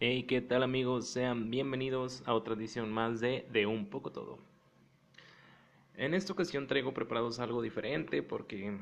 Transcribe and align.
Hey, 0.00 0.26
¿qué 0.28 0.40
tal 0.40 0.62
amigos? 0.62 1.08
Sean 1.08 1.50
bienvenidos 1.50 2.22
a 2.24 2.32
otra 2.32 2.54
edición 2.54 2.92
más 2.92 3.18
de 3.18 3.48
De 3.50 3.66
un 3.66 3.86
poco 3.86 4.12
todo. 4.12 4.38
En 5.96 6.14
esta 6.14 6.32
ocasión 6.32 6.68
traigo 6.68 6.94
preparados 6.94 7.40
algo 7.40 7.60
diferente 7.60 8.22
porque 8.22 8.78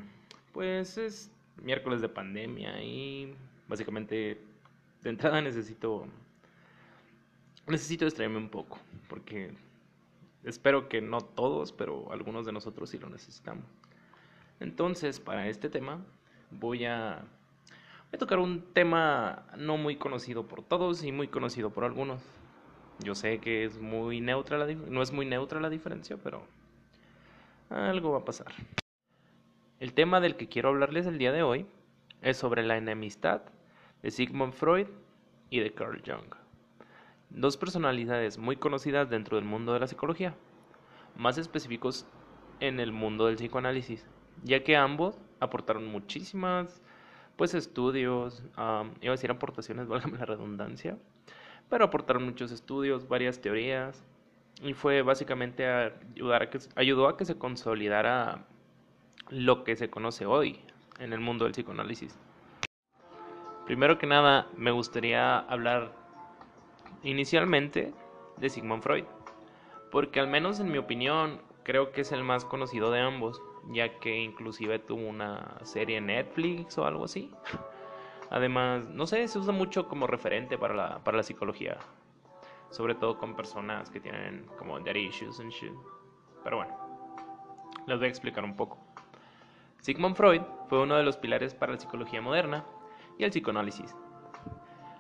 pues 0.53 0.99
es 0.99 1.33
miércoles 1.63 2.03
de 2.03 2.11
pandemia 2.11 2.83
y 2.83 3.35
básicamente 3.67 4.43
de 5.03 5.09
entrada 5.09 5.41
necesito 5.41 6.07
necesito 7.67 8.05
distraerme 8.05 8.37
un 8.37 8.51
poco 8.51 8.79
porque 9.09 9.55
espero 10.45 10.87
que 10.91 11.01
no 11.01 11.23
todos, 11.23 11.73
pero 11.73 12.13
algunos 12.13 12.45
de 12.45 12.53
nosotros 12.53 12.91
sí 12.91 12.99
lo 12.99 13.09
necesitamos. 13.09 13.65
Entonces, 14.61 15.19
para 15.19 15.49
este 15.49 15.71
tema 15.71 16.05
voy 16.51 16.85
a 16.85 17.25
Voy 18.11 18.19
a 18.19 18.19
tocar 18.19 18.39
un 18.39 18.63
tema 18.73 19.47
no 19.59 19.77
muy 19.77 19.97
conocido 19.97 20.47
por 20.47 20.63
todos 20.63 21.03
y 21.03 21.11
muy 21.11 21.27
conocido 21.27 21.71
por 21.71 21.83
algunos. 21.83 22.23
Yo 23.01 23.17
sé 23.17 23.41
que 23.41 23.65
es 23.65 23.79
muy 23.79 24.21
neutra 24.21 24.59
la 24.59 24.67
no 24.67 25.03
es 25.03 25.13
muy 25.13 25.27
neutra 25.27 25.61
la 25.61 25.69
diferencia, 25.69 26.17
pero 26.17 26.47
algo 27.69 28.13
va 28.13 28.19
a 28.19 28.25
pasar. 28.25 28.53
El 29.81 29.93
tema 29.93 30.21
del 30.21 30.37
que 30.37 30.49
quiero 30.49 30.69
hablarles 30.69 31.07
el 31.07 31.19
día 31.19 31.33
de 31.33 31.43
hoy 31.43 31.67
es 32.23 32.37
sobre 32.37 32.63
la 32.63 32.77
enemistad 32.77 33.43
de 34.03 34.13
Sigmund 34.13 34.53
Freud 34.53 34.87
y 35.51 35.59
de 35.59 35.75
Carl 35.75 36.01
Jung. 36.07 36.33
Dos 37.31 37.57
personalidades 37.57 38.39
muy 38.39 38.57
conocidas 38.57 39.11
dentro 39.11 39.37
del 39.37 39.45
mundo 39.45 39.73
de 39.73 39.81
la 39.81 39.89
psicología, 39.89 40.37
más 41.17 41.39
específicos 41.39 42.07
en 42.61 42.79
el 42.79 42.93
mundo 42.93 43.27
del 43.27 43.35
psicoanálisis, 43.35 44.07
ya 44.45 44.63
que 44.63 44.77
ambos 44.77 45.19
aportaron 45.41 45.87
muchísimas 45.89 46.81
pues 47.37 47.55
estudios, 47.55 48.43
iba 48.57 48.81
a 48.81 49.11
decir 49.11 49.31
aportaciones, 49.31 49.89
válgame 49.89 50.19
la 50.19 50.27
redundancia, 50.27 50.99
pero 51.69 51.85
aportaron 51.85 52.25
muchos 52.25 52.51
estudios, 52.51 53.09
varias 53.09 53.41
teorías, 53.41 54.05
y 54.63 54.73
fue 54.73 55.03
básicamente 55.03 55.67
a 55.67 55.93
ayudar 56.15 56.49
ayudó 56.77 57.09
a 57.09 57.17
que 57.17 57.27
se 57.27 57.37
consolidara 57.37 58.47
lo 59.29 59.65
que 59.65 59.77
se 59.77 59.91
conoce 59.91 60.25
hoy 60.25 60.61
en 60.99 61.13
el 61.13 61.21
mundo 61.21 61.45
del 61.45 61.53
psicoanálisis. 61.53 62.19
Primero 63.67 63.99
que 63.99 64.07
nada, 64.07 64.47
me 64.57 64.71
gustaría 64.71 65.39
hablar 65.39 65.93
inicialmente 67.03 67.93
de 68.39 68.49
Sigmund 68.49 68.83
Freud, 68.83 69.05
porque 69.91 70.21
al 70.21 70.29
menos 70.29 70.61
en 70.61 70.71
mi 70.71 70.79
opinión 70.79 71.41
creo 71.65 71.91
que 71.91 72.03
es 72.03 72.13
el 72.13 72.23
más 72.23 72.45
conocido 72.45 72.91
de 72.93 73.01
ambos 73.01 73.43
ya 73.71 73.99
que 73.99 74.17
inclusive 74.17 74.79
tuvo 74.79 75.09
una 75.09 75.59
serie 75.65 75.99
en 75.99 76.07
Netflix 76.07 76.79
o 76.79 76.87
algo 76.87 77.05
así. 77.05 77.31
Además, 78.31 78.89
no 78.89 79.07
sé, 79.07 79.27
se 79.29 79.39
usa 79.39 79.53
mucho 79.53 79.89
como 79.89 80.07
referente 80.07 80.59
para 80.59 80.75
la, 80.75 80.99
para 81.05 81.19
la 81.19 81.23
psicología, 81.23 81.79
sobre 82.71 82.95
todo 82.95 83.19
con 83.19 83.37
personas 83.37 83.91
que 83.91 84.01
tienen 84.01 84.47
como 84.59 84.81
daddy 84.81 85.07
issues 85.07 85.41
and 85.41 85.53
shit. 85.53 85.73
Pero 86.43 86.59
bueno, 86.59 86.77
les 87.87 87.99
voy 87.99 88.07
a 88.07 88.11
explicar 88.11 88.45
un 88.45 88.57
poco. 88.57 88.79
Sigmund 89.81 90.17
Freud 90.17 90.43
fue 90.69 90.83
uno 90.83 90.97
de 90.97 91.05
los 91.05 91.17
pilares 91.17 91.55
para 91.55 91.73
la 91.73 91.79
psicología 91.79 92.21
moderna 92.21 92.65
y 93.19 93.25
el 93.25 93.31
psicoanálisis. 93.31 93.95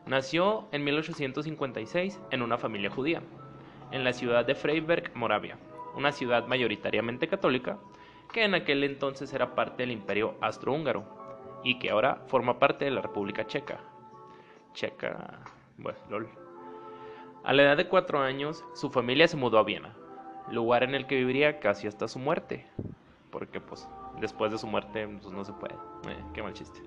Nació 0.06 0.68
en 0.70 0.84
1856 0.84 2.20
en 2.30 2.42
una 2.42 2.58
familia 2.58 2.90
judía, 2.90 3.22
en 3.90 4.04
la 4.04 4.12
ciudad 4.12 4.44
de 4.44 4.54
Freiberg, 4.54 5.10
Moravia, 5.16 5.58
una 5.96 6.12
ciudad 6.12 6.46
mayoritariamente 6.46 7.26
católica 7.26 7.78
que 8.32 8.44
en 8.44 8.54
aquel 8.54 8.84
entonces 8.84 9.32
era 9.32 9.54
parte 9.54 9.82
del 9.82 9.92
imperio 9.92 10.34
astrohúngaro 10.40 11.04
y 11.62 11.78
que 11.78 11.90
ahora 11.90 12.22
forma 12.26 12.58
parte 12.58 12.84
de 12.84 12.90
la 12.90 13.02
República 13.02 13.46
Checa. 13.46 13.80
Checa, 14.72 15.40
bueno, 15.78 15.98
lol. 16.08 16.28
A 17.44 17.52
la 17.52 17.62
edad 17.62 17.76
de 17.76 17.88
cuatro 17.88 18.20
años, 18.20 18.64
su 18.74 18.90
familia 18.90 19.28
se 19.28 19.36
mudó 19.36 19.58
a 19.58 19.64
Viena, 19.64 19.94
lugar 20.50 20.82
en 20.82 20.94
el 20.94 21.06
que 21.06 21.16
viviría 21.16 21.60
casi 21.60 21.86
hasta 21.86 22.08
su 22.08 22.18
muerte, 22.18 22.66
porque 23.30 23.60
pues 23.60 23.88
después 24.20 24.52
de 24.52 24.58
su 24.58 24.66
muerte 24.66 25.08
pues, 25.08 25.32
no 25.32 25.44
se 25.44 25.52
puede. 25.52 25.74
Eh, 26.08 26.24
qué 26.34 26.42
mal 26.42 26.52
chiste. 26.52 26.80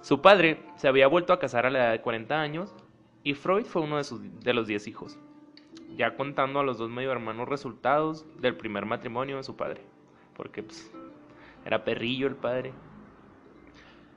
Su 0.00 0.20
padre 0.20 0.62
se 0.76 0.88
había 0.88 1.06
vuelto 1.06 1.32
a 1.32 1.38
casar 1.38 1.66
a 1.66 1.70
la 1.70 1.78
edad 1.78 1.92
de 1.92 2.00
40 2.00 2.40
años 2.40 2.74
y 3.22 3.34
Freud 3.34 3.64
fue 3.64 3.82
uno 3.82 3.96
de, 3.96 4.04
sus, 4.04 4.20
de 4.40 4.52
los 4.52 4.66
10 4.66 4.86
hijos, 4.88 5.18
ya 5.96 6.14
contando 6.14 6.60
a 6.60 6.64
los 6.64 6.76
dos 6.76 6.90
medio 6.90 7.10
hermanos 7.10 7.48
resultados 7.48 8.26
del 8.38 8.56
primer 8.56 8.84
matrimonio 8.84 9.38
de 9.38 9.44
su 9.44 9.56
padre 9.56 9.93
porque 10.36 10.62
pues, 10.62 10.90
era 11.64 11.84
perrillo 11.84 12.26
el 12.26 12.36
padre. 12.36 12.72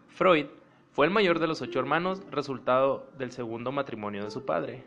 Freud 0.10 0.48
fue 0.92 1.06
el 1.06 1.12
mayor 1.12 1.40
de 1.40 1.48
los 1.48 1.62
ocho 1.62 1.80
hermanos, 1.80 2.24
resultado 2.32 3.10
del 3.18 3.32
segundo 3.32 3.72
matrimonio 3.72 4.24
de 4.24 4.32
su 4.32 4.46
padre. 4.46 4.84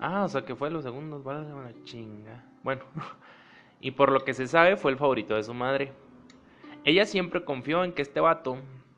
Ah, 0.00 0.24
o 0.24 0.28
sea 0.28 0.44
que 0.44 0.56
fue 0.56 0.70
los 0.70 0.82
segundos, 0.82 1.22
vale 1.22 1.52
una 1.52 1.72
chinga. 1.84 2.44
Bueno, 2.62 2.82
y 3.80 3.90
por 3.92 4.10
lo 4.10 4.24
que 4.24 4.34
se 4.34 4.46
sabe 4.46 4.76
fue 4.76 4.90
el 4.90 4.98
favorito 4.98 5.34
de 5.34 5.42
su 5.42 5.54
madre. 5.54 5.92
Ella 6.84 7.06
siempre 7.06 7.44
confió 7.44 7.84
en 7.84 7.92
que 7.92 8.02
este 8.02 8.20
vato 8.20 8.56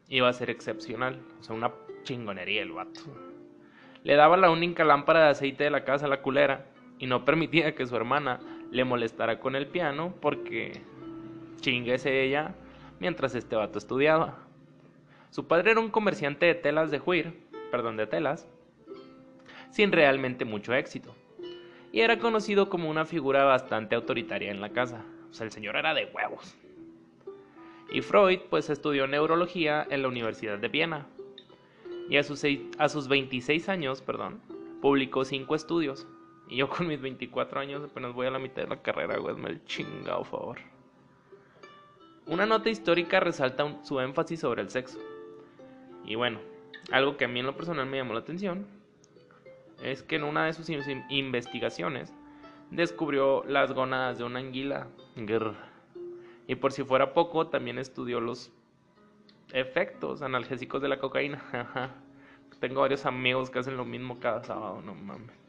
iba 0.08 0.28
a 0.28 0.32
ser 0.32 0.48
excepcional, 0.48 1.20
o 1.40 1.42
sea, 1.42 1.54
una 1.56 1.72
chingonería 2.04 2.62
el 2.62 2.72
vato. 2.72 3.00
Le 4.04 4.14
daba 4.14 4.36
la 4.36 4.50
única 4.50 4.84
lámpara 4.84 5.24
de 5.24 5.30
aceite 5.30 5.64
de 5.64 5.70
la 5.70 5.84
casa 5.84 6.06
a 6.06 6.08
la 6.08 6.22
culera 6.22 6.66
y 6.98 7.06
no 7.06 7.24
permitía 7.24 7.74
que 7.74 7.86
su 7.86 7.96
hermana 7.96 8.40
le 8.70 8.84
molestara 8.84 9.40
con 9.40 9.56
el 9.56 9.66
piano 9.66 10.14
porque 10.20 10.82
chinguese 11.64 12.22
ella 12.22 12.54
mientras 13.00 13.34
este 13.34 13.56
vato 13.56 13.78
estudiaba. 13.78 14.36
Su 15.30 15.46
padre 15.48 15.70
era 15.70 15.80
un 15.80 15.90
comerciante 15.90 16.46
de 16.46 16.54
telas 16.54 16.90
de 16.90 16.98
juir, 16.98 17.42
perdón, 17.70 17.96
de 17.96 18.06
telas, 18.06 18.46
sin 19.70 19.90
realmente 19.90 20.44
mucho 20.44 20.74
éxito. 20.74 21.14
Y 21.90 22.00
era 22.00 22.18
conocido 22.18 22.68
como 22.68 22.90
una 22.90 23.06
figura 23.06 23.44
bastante 23.44 23.94
autoritaria 23.94 24.50
en 24.50 24.60
la 24.60 24.70
casa. 24.70 25.04
O 25.30 25.32
sea, 25.32 25.46
el 25.46 25.52
señor 25.52 25.76
era 25.76 25.94
de 25.94 26.06
huevos. 26.06 26.54
Y 27.90 28.02
Freud, 28.02 28.40
pues, 28.50 28.68
estudió 28.68 29.06
neurología 29.06 29.86
en 29.88 30.02
la 30.02 30.08
Universidad 30.08 30.58
de 30.58 30.68
Viena. 30.68 31.06
Y 32.10 32.18
a 32.18 32.22
sus, 32.22 32.44
a 32.78 32.88
sus 32.88 33.08
26 33.08 33.68
años, 33.68 34.02
perdón, 34.02 34.40
publicó 34.82 35.24
cinco 35.24 35.54
estudios. 35.54 36.06
Y 36.48 36.56
yo 36.56 36.68
con 36.68 36.86
mis 36.88 37.00
24 37.00 37.60
años 37.60 37.82
apenas 37.82 38.12
voy 38.12 38.26
a 38.26 38.30
la 38.30 38.38
mitad 38.38 38.62
de 38.62 38.68
la 38.68 38.82
carrera, 38.82 39.16
güey, 39.18 39.34
me 39.36 39.50
el 39.50 39.64
chingado 39.64 40.24
favor. 40.24 40.58
Una 42.26 42.46
nota 42.46 42.70
histórica 42.70 43.20
resalta 43.20 43.76
su 43.82 44.00
énfasis 44.00 44.40
sobre 44.40 44.62
el 44.62 44.70
sexo. 44.70 44.98
Y 46.06 46.14
bueno, 46.14 46.40
algo 46.90 47.18
que 47.18 47.26
a 47.26 47.28
mí 47.28 47.40
en 47.40 47.46
lo 47.46 47.54
personal 47.54 47.86
me 47.86 47.98
llamó 47.98 48.14
la 48.14 48.20
atención 48.20 48.66
es 49.82 50.02
que 50.02 50.16
en 50.16 50.24
una 50.24 50.46
de 50.46 50.54
sus 50.54 50.70
investigaciones 51.10 52.14
descubrió 52.70 53.44
las 53.44 53.72
gónadas 53.72 54.16
de 54.16 54.24
una 54.24 54.38
anguila. 54.38 54.86
Y 56.46 56.54
por 56.54 56.72
si 56.72 56.82
fuera 56.82 57.12
poco, 57.12 57.48
también 57.48 57.78
estudió 57.78 58.20
los 58.20 58.50
efectos 59.52 60.22
analgésicos 60.22 60.80
de 60.80 60.88
la 60.88 60.98
cocaína. 60.98 61.42
Tengo 62.60 62.80
varios 62.80 63.04
amigos 63.04 63.50
que 63.50 63.58
hacen 63.58 63.76
lo 63.76 63.84
mismo 63.84 64.18
cada 64.18 64.42
sábado, 64.42 64.80
no 64.82 64.94
mames 64.94 65.43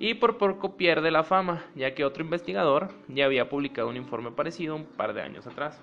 y 0.00 0.14
por 0.14 0.38
poco 0.38 0.76
pierde 0.76 1.10
la 1.10 1.24
fama, 1.24 1.64
ya 1.74 1.94
que 1.94 2.04
otro 2.04 2.22
investigador 2.22 2.90
ya 3.08 3.24
había 3.24 3.48
publicado 3.48 3.88
un 3.88 3.96
informe 3.96 4.30
parecido 4.30 4.76
un 4.76 4.84
par 4.84 5.12
de 5.12 5.22
años 5.22 5.46
atrás. 5.46 5.82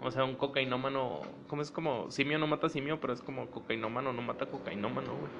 O 0.00 0.10
sea, 0.10 0.24
un 0.24 0.36
cocainómano, 0.36 1.20
como 1.48 1.60
es 1.60 1.70
como 1.70 2.10
simio 2.10 2.38
no 2.38 2.46
mata 2.46 2.68
simio, 2.68 3.00
pero 3.00 3.12
es 3.12 3.20
como 3.20 3.50
cocainómano 3.50 4.12
no 4.12 4.22
mata 4.22 4.46
cocainómano, 4.46 5.12
güey. 5.12 5.32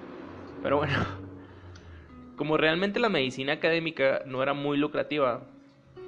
Pero 0.62 0.78
bueno, 0.78 0.94
como 2.36 2.56
realmente 2.56 2.98
la 2.98 3.08
medicina 3.08 3.54
académica 3.54 4.22
no 4.26 4.42
era 4.42 4.52
muy 4.52 4.76
lucrativa, 4.76 5.42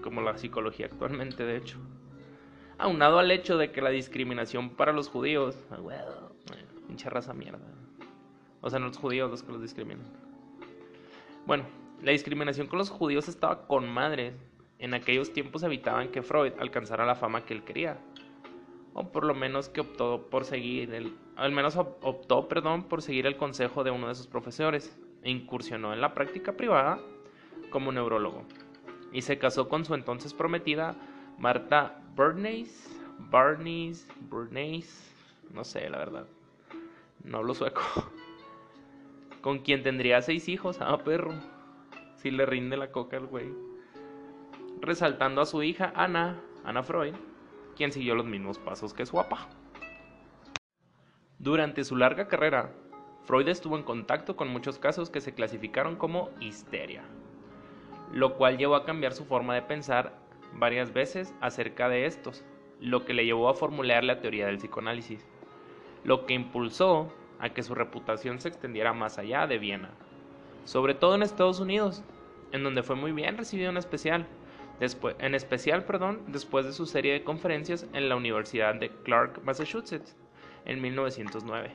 como 0.02 0.20
la 0.20 0.36
psicología 0.36 0.86
actualmente, 0.86 1.44
de 1.44 1.56
hecho, 1.56 1.78
aunado 2.76 3.20
al 3.20 3.30
hecho 3.30 3.56
de 3.56 3.70
que 3.70 3.80
la 3.80 3.90
discriminación 3.90 4.70
para 4.70 4.92
los 4.92 5.08
judíos, 5.08 5.56
bueno, 5.80 6.32
pinche 6.88 7.08
raza 7.08 7.32
mierda. 7.32 7.60
O 8.60 8.68
sea, 8.68 8.80
no 8.80 8.88
los 8.88 8.98
judíos 8.98 9.30
los 9.30 9.42
que 9.42 9.52
los 9.52 9.62
discriminan. 9.62 10.31
Bueno, 11.44 11.64
la 12.02 12.12
discriminación 12.12 12.68
con 12.68 12.78
los 12.78 12.90
judíos 12.90 13.28
estaba 13.28 13.66
con 13.66 13.88
madres. 13.88 14.34
En 14.78 14.94
aquellos 14.94 15.32
tiempos 15.32 15.62
evitaban 15.62 16.10
que 16.10 16.22
Freud 16.22 16.52
alcanzara 16.58 17.04
la 17.04 17.14
fama 17.14 17.44
que 17.44 17.54
él 17.54 17.64
quería. 17.64 17.98
O 18.94 19.10
por 19.10 19.24
lo 19.24 19.34
menos 19.34 19.68
que 19.68 19.80
optó 19.80 20.28
por 20.30 20.44
seguir 20.44 20.92
el, 20.94 21.16
al 21.36 21.52
menos 21.52 21.76
optó, 21.76 22.48
perdón, 22.48 22.84
por 22.84 23.02
seguir 23.02 23.26
el 23.26 23.36
consejo 23.36 23.82
de 23.84 23.90
uno 23.90 24.08
de 24.08 24.14
sus 24.14 24.26
profesores 24.26 24.96
e 25.22 25.30
incursionó 25.30 25.92
en 25.92 26.00
la 26.00 26.14
práctica 26.14 26.52
privada 26.52 27.00
como 27.70 27.90
neurólogo. 27.90 28.44
Y 29.12 29.22
se 29.22 29.38
casó 29.38 29.68
con 29.68 29.84
su 29.84 29.94
entonces 29.94 30.34
prometida 30.34 30.94
Marta 31.38 32.02
Bernays, 32.14 32.88
Barneys, 33.18 34.06
Bernays, 34.30 35.12
no 35.52 35.64
sé, 35.64 35.88
la 35.90 35.98
verdad. 35.98 36.26
No 37.24 37.38
hablo 37.38 37.54
sueco 37.54 37.82
con 39.42 39.58
quien 39.58 39.82
tendría 39.82 40.22
seis 40.22 40.48
hijos, 40.48 40.78
ah, 40.80 40.96
perro. 41.04 41.34
Si 42.14 42.30
le 42.30 42.46
rinde 42.46 42.76
la 42.76 42.92
coca 42.92 43.16
al 43.18 43.26
güey. 43.26 43.52
Resaltando 44.80 45.42
a 45.42 45.46
su 45.46 45.62
hija 45.62 45.92
Ana, 45.94 46.40
Ana 46.64 46.82
Freud, 46.82 47.14
quien 47.76 47.92
siguió 47.92 48.14
los 48.14 48.24
mismos 48.24 48.58
pasos 48.58 48.94
que 48.94 49.04
su 49.04 49.16
papá. 49.16 49.48
Durante 51.38 51.84
su 51.84 51.96
larga 51.96 52.28
carrera, 52.28 52.72
Freud 53.24 53.48
estuvo 53.48 53.76
en 53.76 53.82
contacto 53.82 54.36
con 54.36 54.48
muchos 54.48 54.78
casos 54.78 55.10
que 55.10 55.20
se 55.20 55.34
clasificaron 55.34 55.96
como 55.96 56.30
histeria, 56.40 57.02
lo 58.12 58.36
cual 58.36 58.58
llevó 58.58 58.76
a 58.76 58.84
cambiar 58.84 59.12
su 59.12 59.24
forma 59.24 59.54
de 59.54 59.62
pensar 59.62 60.12
varias 60.54 60.92
veces 60.92 61.34
acerca 61.40 61.88
de 61.88 62.06
estos, 62.06 62.44
lo 62.80 63.04
que 63.04 63.14
le 63.14 63.24
llevó 63.24 63.48
a 63.48 63.54
formular 63.54 64.04
la 64.04 64.20
teoría 64.20 64.46
del 64.46 64.58
psicoanálisis, 64.58 65.26
lo 66.04 66.26
que 66.26 66.34
impulsó 66.34 67.12
a 67.42 67.50
que 67.50 67.62
su 67.62 67.74
reputación 67.74 68.40
se 68.40 68.48
extendiera 68.48 68.94
más 68.94 69.18
allá 69.18 69.46
de 69.46 69.58
Viena, 69.58 69.90
sobre 70.64 70.94
todo 70.94 71.16
en 71.16 71.22
Estados 71.22 71.58
Unidos, 71.58 72.02
en 72.52 72.62
donde 72.62 72.84
fue 72.84 72.94
muy 72.94 73.10
bien 73.10 73.36
recibido 73.36 73.68
en 73.68 73.76
especial, 73.76 74.26
después, 74.78 75.16
en 75.18 75.34
especial 75.34 75.84
perdón, 75.84 76.22
después 76.28 76.64
de 76.64 76.72
su 76.72 76.86
serie 76.86 77.12
de 77.12 77.24
conferencias 77.24 77.86
en 77.92 78.08
la 78.08 78.14
Universidad 78.14 78.76
de 78.76 78.90
Clark, 79.02 79.42
Massachusetts, 79.42 80.16
en 80.64 80.80
1909, 80.80 81.72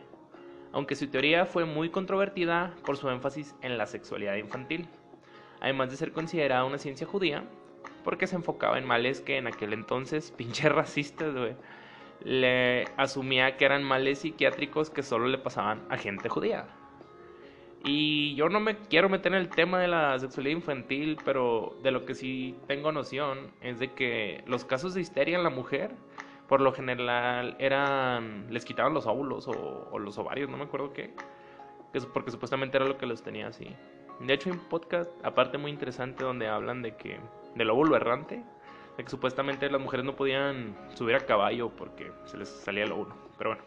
aunque 0.71 0.95
su 0.95 1.07
teoría 1.09 1.45
fue 1.45 1.65
muy 1.65 1.89
controvertida 1.89 2.73
por 2.85 2.95
su 2.95 3.09
énfasis 3.09 3.53
en 3.61 3.77
la 3.77 3.87
sexualidad 3.87 4.35
infantil, 4.35 4.87
además 5.59 5.91
de 5.91 5.97
ser 5.97 6.13
considerada 6.13 6.63
una 6.63 6.77
ciencia 6.77 7.05
judía, 7.05 7.43
porque 8.05 8.25
se 8.25 8.37
enfocaba 8.37 8.77
en 8.77 8.85
males 8.85 9.19
que 9.19 9.35
en 9.35 9.47
aquel 9.47 9.73
entonces, 9.73 10.31
pinche 10.37 10.69
racistas, 10.69 11.35
güey, 11.35 11.55
le 12.23 12.85
asumía 12.97 13.57
que 13.57 13.65
eran 13.65 13.83
males 13.83 14.19
psiquiátricos 14.19 14.89
que 14.89 15.03
solo 15.03 15.27
le 15.27 15.37
pasaban 15.37 15.85
a 15.89 15.97
gente 15.97 16.29
judía. 16.29 16.67
Y 17.83 18.35
yo 18.35 18.49
no 18.49 18.59
me 18.59 18.77
quiero 18.77 19.07
meter 19.07 19.33
en 19.33 19.39
el 19.39 19.49
tema 19.49 19.79
de 19.79 19.87
la 19.87 20.17
sexualidad 20.19 20.57
infantil, 20.57 21.17
pero 21.23 21.77
de 21.83 21.91
lo 21.91 22.05
que 22.05 22.15
sí 22.15 22.55
tengo 22.67 22.91
noción 22.91 23.51
es 23.61 23.79
de 23.79 23.93
que 23.93 24.43
los 24.45 24.65
casos 24.65 24.93
de 24.93 25.01
histeria 25.01 25.37
en 25.37 25.43
la 25.43 25.49
mujer, 25.49 25.91
por 26.47 26.59
lo 26.59 26.73
general, 26.73 27.55
eran. 27.59 28.47
les 28.51 28.65
quitaban 28.65 28.93
los 28.93 29.05
óvulos 29.05 29.47
o, 29.47 29.97
los 29.99 30.17
ovarios, 30.17 30.49
no 30.49 30.57
me 30.57 30.65
acuerdo 30.65 30.91
qué. 30.91 31.13
Porque 32.13 32.31
supuestamente 32.31 32.77
era 32.77 32.85
lo 32.85 32.97
que 32.97 33.05
los 33.05 33.23
tenía 33.23 33.47
así. 33.47 33.67
De 34.19 34.33
hecho, 34.33 34.49
hay 34.49 34.57
un 34.57 34.63
podcast, 34.67 35.11
aparte 35.23 35.57
muy 35.57 35.71
interesante, 35.71 36.23
donde 36.23 36.47
hablan 36.47 36.81
de 36.81 36.95
que. 36.95 37.19
del 37.55 37.69
óvulo 37.69 37.95
errante. 37.95 38.43
De 38.97 39.03
que 39.03 39.09
supuestamente 39.09 39.69
las 39.69 39.79
mujeres 39.79 40.05
no 40.05 40.15
podían 40.15 40.75
subir 40.95 41.15
a 41.15 41.25
caballo 41.25 41.69
porque 41.69 42.11
se 42.25 42.37
les 42.37 42.49
salía 42.49 42.83
el 42.83 42.91
óvulo. 42.91 43.15
Pero 43.37 43.51
bueno, 43.51 43.63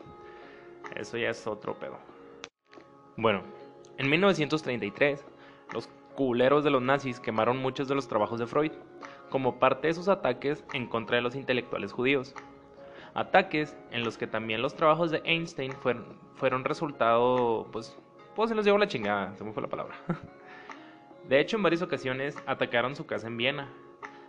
eso 0.96 1.16
ya 1.16 1.30
es 1.30 1.46
otro 1.46 1.74
pedo. 1.78 1.98
Bueno, 3.16 3.42
en 3.98 4.08
1933, 4.08 5.24
los 5.72 5.88
culeros 6.14 6.64
de 6.64 6.70
los 6.70 6.82
nazis 6.82 7.20
quemaron 7.20 7.58
muchos 7.58 7.86
de 7.86 7.94
los 7.94 8.08
trabajos 8.08 8.38
de 8.38 8.46
Freud, 8.46 8.72
como 9.30 9.58
parte 9.58 9.88
de 9.88 9.94
sus 9.94 10.08
ataques 10.08 10.64
en 10.72 10.86
contra 10.86 11.16
de 11.16 11.22
los 11.22 11.34
intelectuales 11.34 11.92
judíos. 11.92 12.34
Ataques 13.14 13.76
en 13.90 14.04
los 14.04 14.18
que 14.18 14.26
también 14.26 14.62
los 14.62 14.74
trabajos 14.74 15.10
de 15.10 15.22
Einstein 15.24 15.72
fueron, 15.72 16.18
fueron 16.34 16.64
resultado, 16.64 17.68
pues, 17.72 17.96
pues 18.34 18.48
se 18.50 18.54
los 18.54 18.64
llevó 18.64 18.78
la 18.78 18.88
chingada, 18.88 19.36
se 19.36 19.44
me 19.44 19.52
fue 19.52 19.62
la 19.62 19.68
palabra. 19.68 19.96
De 21.28 21.38
hecho, 21.40 21.56
en 21.56 21.62
varias 21.62 21.82
ocasiones 21.82 22.36
atacaron 22.46 22.96
su 22.96 23.06
casa 23.06 23.26
en 23.26 23.36
Viena, 23.36 23.68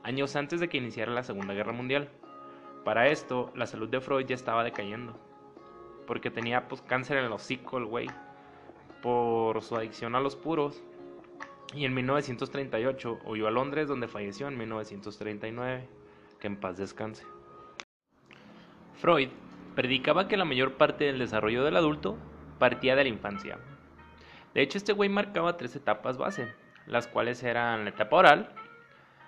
años 0.03 0.35
antes 0.35 0.59
de 0.59 0.69
que 0.69 0.77
iniciara 0.77 1.11
la 1.11 1.23
Segunda 1.23 1.53
Guerra 1.53 1.73
Mundial. 1.73 2.09
Para 2.83 3.07
esto, 3.07 3.51
la 3.55 3.67
salud 3.67 3.89
de 3.89 4.01
Freud 4.01 4.25
ya 4.25 4.35
estaba 4.35 4.63
decayendo, 4.63 5.17
porque 6.07 6.31
tenía 6.31 6.67
pues 6.67 6.81
cáncer 6.81 7.17
en 7.17 7.25
el 7.25 7.31
hocico 7.31 7.77
el 7.77 7.85
güey 7.85 8.07
por 9.01 9.61
su 9.61 9.75
adicción 9.75 10.15
a 10.15 10.19
los 10.19 10.35
puros 10.35 10.83
y 11.73 11.85
en 11.85 11.93
1938 11.93 13.19
huyó 13.25 13.47
a 13.47 13.51
Londres 13.51 13.87
donde 13.87 14.07
falleció 14.07 14.47
en 14.47 14.57
1939. 14.57 15.87
Que 16.39 16.47
en 16.47 16.57
paz 16.57 16.77
descanse. 16.77 17.23
Freud 18.95 19.29
predicaba 19.75 20.27
que 20.27 20.37
la 20.37 20.45
mayor 20.45 20.73
parte 20.73 21.05
del 21.05 21.19
desarrollo 21.19 21.63
del 21.63 21.77
adulto 21.77 22.17
partía 22.59 22.95
de 22.95 23.03
la 23.03 23.09
infancia. 23.09 23.57
De 24.53 24.61
hecho, 24.61 24.77
este 24.77 24.93
güey 24.93 25.07
marcaba 25.07 25.55
tres 25.55 25.75
etapas 25.75 26.17
base, 26.17 26.51
las 26.87 27.07
cuales 27.07 27.41
eran 27.43 27.85
la 27.85 27.91
etapa 27.91 28.17
oral, 28.17 28.53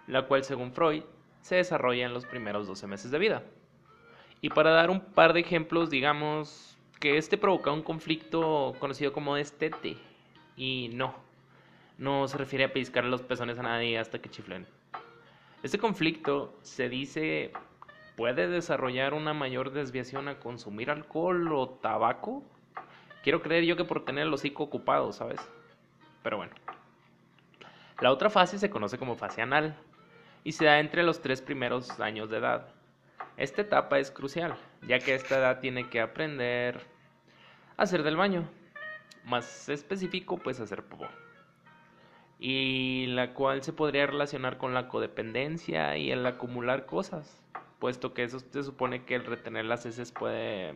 la 0.07 0.23
cual 0.23 0.43
según 0.43 0.71
Freud 0.73 1.03
se 1.41 1.55
desarrolla 1.55 2.05
en 2.05 2.13
los 2.13 2.25
primeros 2.25 2.67
12 2.67 2.87
meses 2.87 3.11
de 3.11 3.19
vida. 3.19 3.43
Y 4.41 4.49
para 4.49 4.71
dar 4.71 4.89
un 4.89 5.01
par 5.01 5.33
de 5.33 5.41
ejemplos, 5.41 5.89
digamos, 5.89 6.77
que 6.99 7.17
este 7.17 7.37
provoca 7.37 7.71
un 7.71 7.81
conflicto 7.81 8.73
conocido 8.79 9.13
como 9.13 9.35
destete. 9.35 9.97
Y 10.55 10.89
no, 10.93 11.15
no 11.97 12.27
se 12.27 12.37
refiere 12.37 12.65
a 12.65 12.73
pellizcar 12.73 13.05
los 13.05 13.21
pezones 13.21 13.57
a 13.59 13.63
nadie 13.63 13.97
hasta 13.97 14.19
que 14.19 14.29
chiflen. 14.29 14.67
Este 15.63 15.77
conflicto 15.77 16.57
se 16.61 16.89
dice 16.89 17.51
puede 18.17 18.47
desarrollar 18.47 19.13
una 19.13 19.33
mayor 19.33 19.71
desviación 19.71 20.27
a 20.27 20.39
consumir 20.39 20.91
alcohol 20.91 21.51
o 21.53 21.69
tabaco. 21.69 22.43
Quiero 23.23 23.41
creer 23.41 23.63
yo 23.63 23.75
que 23.75 23.85
por 23.85 24.05
tener 24.05 24.27
el 24.27 24.33
hocico 24.33 24.63
ocupado, 24.63 25.13
¿sabes? 25.13 25.39
Pero 26.21 26.37
bueno. 26.37 26.53
La 28.01 28.11
otra 28.11 28.29
fase 28.29 28.59
se 28.59 28.69
conoce 28.69 28.97
como 28.97 29.15
fase 29.15 29.41
anal 29.41 29.77
y 30.43 30.51
se 30.53 30.65
da 30.65 30.79
entre 30.79 31.03
los 31.03 31.21
tres 31.21 31.41
primeros 31.41 31.99
años 31.99 32.29
de 32.29 32.37
edad. 32.37 32.67
Esta 33.37 33.61
etapa 33.61 33.99
es 33.99 34.11
crucial, 34.11 34.55
ya 34.87 34.99
que 34.99 35.13
a 35.13 35.15
esta 35.15 35.37
edad 35.37 35.59
tiene 35.59 35.89
que 35.89 36.01
aprender 36.01 36.81
hacer 37.77 38.03
del 38.03 38.17
baño. 38.17 38.47
Más 39.25 39.69
específico, 39.69 40.37
pues 40.37 40.59
hacer 40.59 40.83
popó. 40.83 41.07
Y 42.39 43.07
la 43.07 43.33
cual 43.33 43.63
se 43.63 43.73
podría 43.73 44.05
relacionar 44.05 44.57
con 44.57 44.73
la 44.73 44.87
codependencia 44.87 45.97
y 45.97 46.11
el 46.11 46.25
acumular 46.25 46.85
cosas. 46.85 47.41
Puesto 47.79 48.13
que 48.13 48.23
eso 48.23 48.39
se 48.39 48.63
supone 48.63 49.05
que 49.05 49.15
el 49.15 49.25
retener 49.25 49.65
las 49.65 49.85
heces 49.85 50.11
puede. 50.11 50.73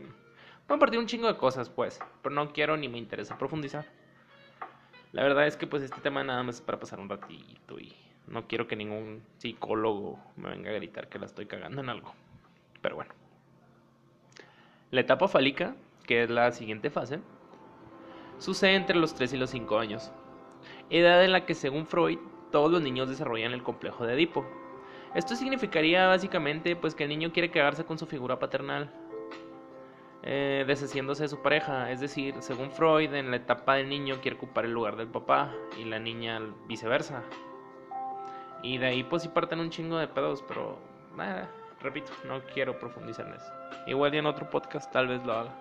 Pueden 0.65 0.79
partir 0.79 0.99
un 0.99 1.07
chingo 1.07 1.27
de 1.27 1.37
cosas, 1.37 1.69
pues. 1.69 1.99
Pero 2.21 2.35
no 2.35 2.53
quiero 2.53 2.77
ni 2.77 2.87
me 2.87 2.97
interesa 2.97 3.37
profundizar. 3.37 3.85
La 5.11 5.23
verdad 5.23 5.47
es 5.47 5.57
que 5.57 5.67
pues 5.67 5.83
este 5.83 6.01
tema 6.01 6.23
nada 6.23 6.43
más 6.43 6.55
es 6.55 6.61
para 6.61 6.79
pasar 6.79 6.99
un 6.99 7.09
ratito 7.09 7.79
y 7.79 7.95
no 8.27 8.47
quiero 8.47 8.67
que 8.67 8.75
ningún 8.75 9.23
psicólogo 9.37 10.19
me 10.35 10.49
venga 10.49 10.69
a 10.69 10.73
gritar 10.73 11.09
que 11.09 11.19
la 11.19 11.25
estoy 11.25 11.45
cagando 11.45 11.81
en 11.81 11.89
algo. 11.89 12.13
Pero 12.81 12.95
bueno. 12.95 13.13
La 14.91 15.01
etapa 15.01 15.27
fálica 15.27 15.75
que 16.07 16.23
es 16.23 16.29
la 16.31 16.51
siguiente 16.51 16.89
fase, 16.89 17.19
sucede 18.39 18.73
entre 18.73 18.95
los 18.95 19.13
3 19.13 19.33
y 19.33 19.37
los 19.37 19.51
5 19.51 19.77
años, 19.77 20.11
edad 20.89 21.23
en 21.23 21.33
la 21.33 21.45
que 21.45 21.53
según 21.53 21.85
Freud 21.85 22.17
todos 22.51 22.71
los 22.71 22.81
niños 22.81 23.09
desarrollan 23.09 23.51
el 23.51 23.61
complejo 23.61 24.07
de 24.07 24.13
Edipo. 24.13 24.45
Esto 25.13 25.35
significaría 25.35 26.07
básicamente 26.07 26.75
pues 26.75 26.95
que 26.95 27.03
el 27.03 27.09
niño 27.09 27.31
quiere 27.31 27.51
quedarse 27.51 27.85
con 27.85 27.99
su 27.99 28.07
figura 28.07 28.39
paternal, 28.39 28.89
eh, 30.23 30.63
deshaciéndose 30.65 31.23
de 31.23 31.29
su 31.29 31.41
pareja, 31.41 31.91
es 31.91 31.99
decir, 31.99 32.35
según 32.39 32.71
Freud 32.71 33.13
en 33.13 33.29
la 33.29 33.37
etapa 33.37 33.75
del 33.75 33.89
niño 33.89 34.19
quiere 34.21 34.37
ocupar 34.37 34.65
el 34.65 34.71
lugar 34.71 34.95
del 34.95 35.07
papá 35.07 35.53
y 35.77 35.83
la 35.83 35.99
niña 35.99 36.41
viceversa. 36.67 37.23
Y 38.67 38.77
de 38.77 38.87
ahí 38.87 39.01
pues 39.01 39.23
sí 39.23 39.29
parten 39.29 39.61
un 39.61 39.69
chingo 39.69 39.97
de 39.97 40.09
pedos, 40.09 40.43
pero 40.45 40.77
nada, 41.15 41.49
repito, 41.79 42.11
no 42.25 42.41
quiero 42.53 42.77
profundizar 42.77 43.25
en 43.25 43.35
eso. 43.35 43.49
Igual 43.85 44.13
y 44.13 44.17
en 44.17 44.25
otro 44.25 44.49
podcast 44.49 44.91
tal 44.91 45.07
vez 45.07 45.25
lo 45.25 45.31
haga. 45.31 45.55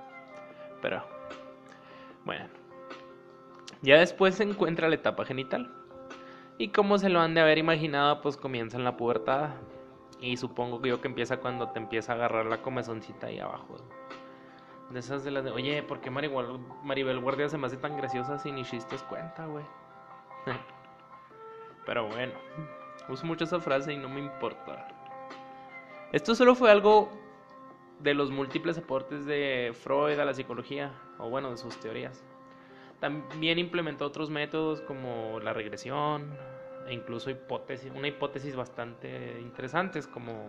Pero, 0.82 1.04
bueno. 2.24 2.48
Ya 3.80 4.00
después 4.00 4.34
se 4.34 4.42
encuentra 4.42 4.88
la 4.88 4.96
etapa 4.96 5.24
genital. 5.24 5.72
Y 6.58 6.70
como 6.70 6.98
se 6.98 7.08
lo 7.08 7.20
han 7.20 7.34
de 7.34 7.42
haber 7.42 7.58
imaginado, 7.58 8.20
pues 8.22 8.36
comienza 8.36 8.76
en 8.76 8.82
la 8.82 8.96
pubertad. 8.96 9.50
Y 10.20 10.36
supongo 10.36 10.82
que 10.82 10.88
yo 10.88 11.00
que 11.00 11.06
empieza 11.06 11.36
cuando 11.36 11.68
te 11.68 11.78
empieza 11.78 12.10
a 12.10 12.16
agarrar 12.16 12.46
la 12.46 12.60
comezoncita 12.60 13.28
ahí 13.28 13.38
abajo. 13.38 13.76
De 14.90 14.98
esas 14.98 15.22
de 15.22 15.30
las 15.30 15.44
de, 15.44 15.52
oye, 15.52 15.80
¿por 15.84 16.00
qué 16.00 16.10
Maribel, 16.10 17.20
Guardia 17.20 17.48
se 17.48 17.56
me 17.56 17.68
hace 17.68 17.76
tan 17.76 17.96
graciosa 17.96 18.40
si 18.40 18.50
ni 18.50 18.64
chistes 18.64 19.04
cuenta, 19.04 19.46
güey? 19.46 19.64
Pero 21.86 22.08
bueno, 22.08 22.32
uso 23.08 23.26
mucho 23.26 23.44
esa 23.44 23.60
frase 23.60 23.92
y 23.92 23.96
no 23.96 24.08
me 24.08 24.20
importa. 24.20 24.88
Esto 26.12 26.34
solo 26.34 26.54
fue 26.54 26.70
algo 26.70 27.10
de 28.00 28.14
los 28.14 28.30
múltiples 28.30 28.78
aportes 28.78 29.24
de 29.26 29.72
Freud 29.74 30.18
a 30.18 30.24
la 30.24 30.34
psicología, 30.34 30.92
o 31.18 31.28
bueno, 31.28 31.50
de 31.50 31.56
sus 31.56 31.76
teorías. 31.78 32.24
También 33.00 33.58
implementó 33.58 34.06
otros 34.06 34.30
métodos 34.30 34.80
como 34.82 35.40
la 35.40 35.52
regresión 35.52 36.36
e 36.86 36.94
incluso 36.94 37.30
hipótesis, 37.30 37.92
una 37.94 38.08
hipótesis 38.08 38.56
bastante 38.56 39.40
interesantes 39.40 40.06
como 40.06 40.48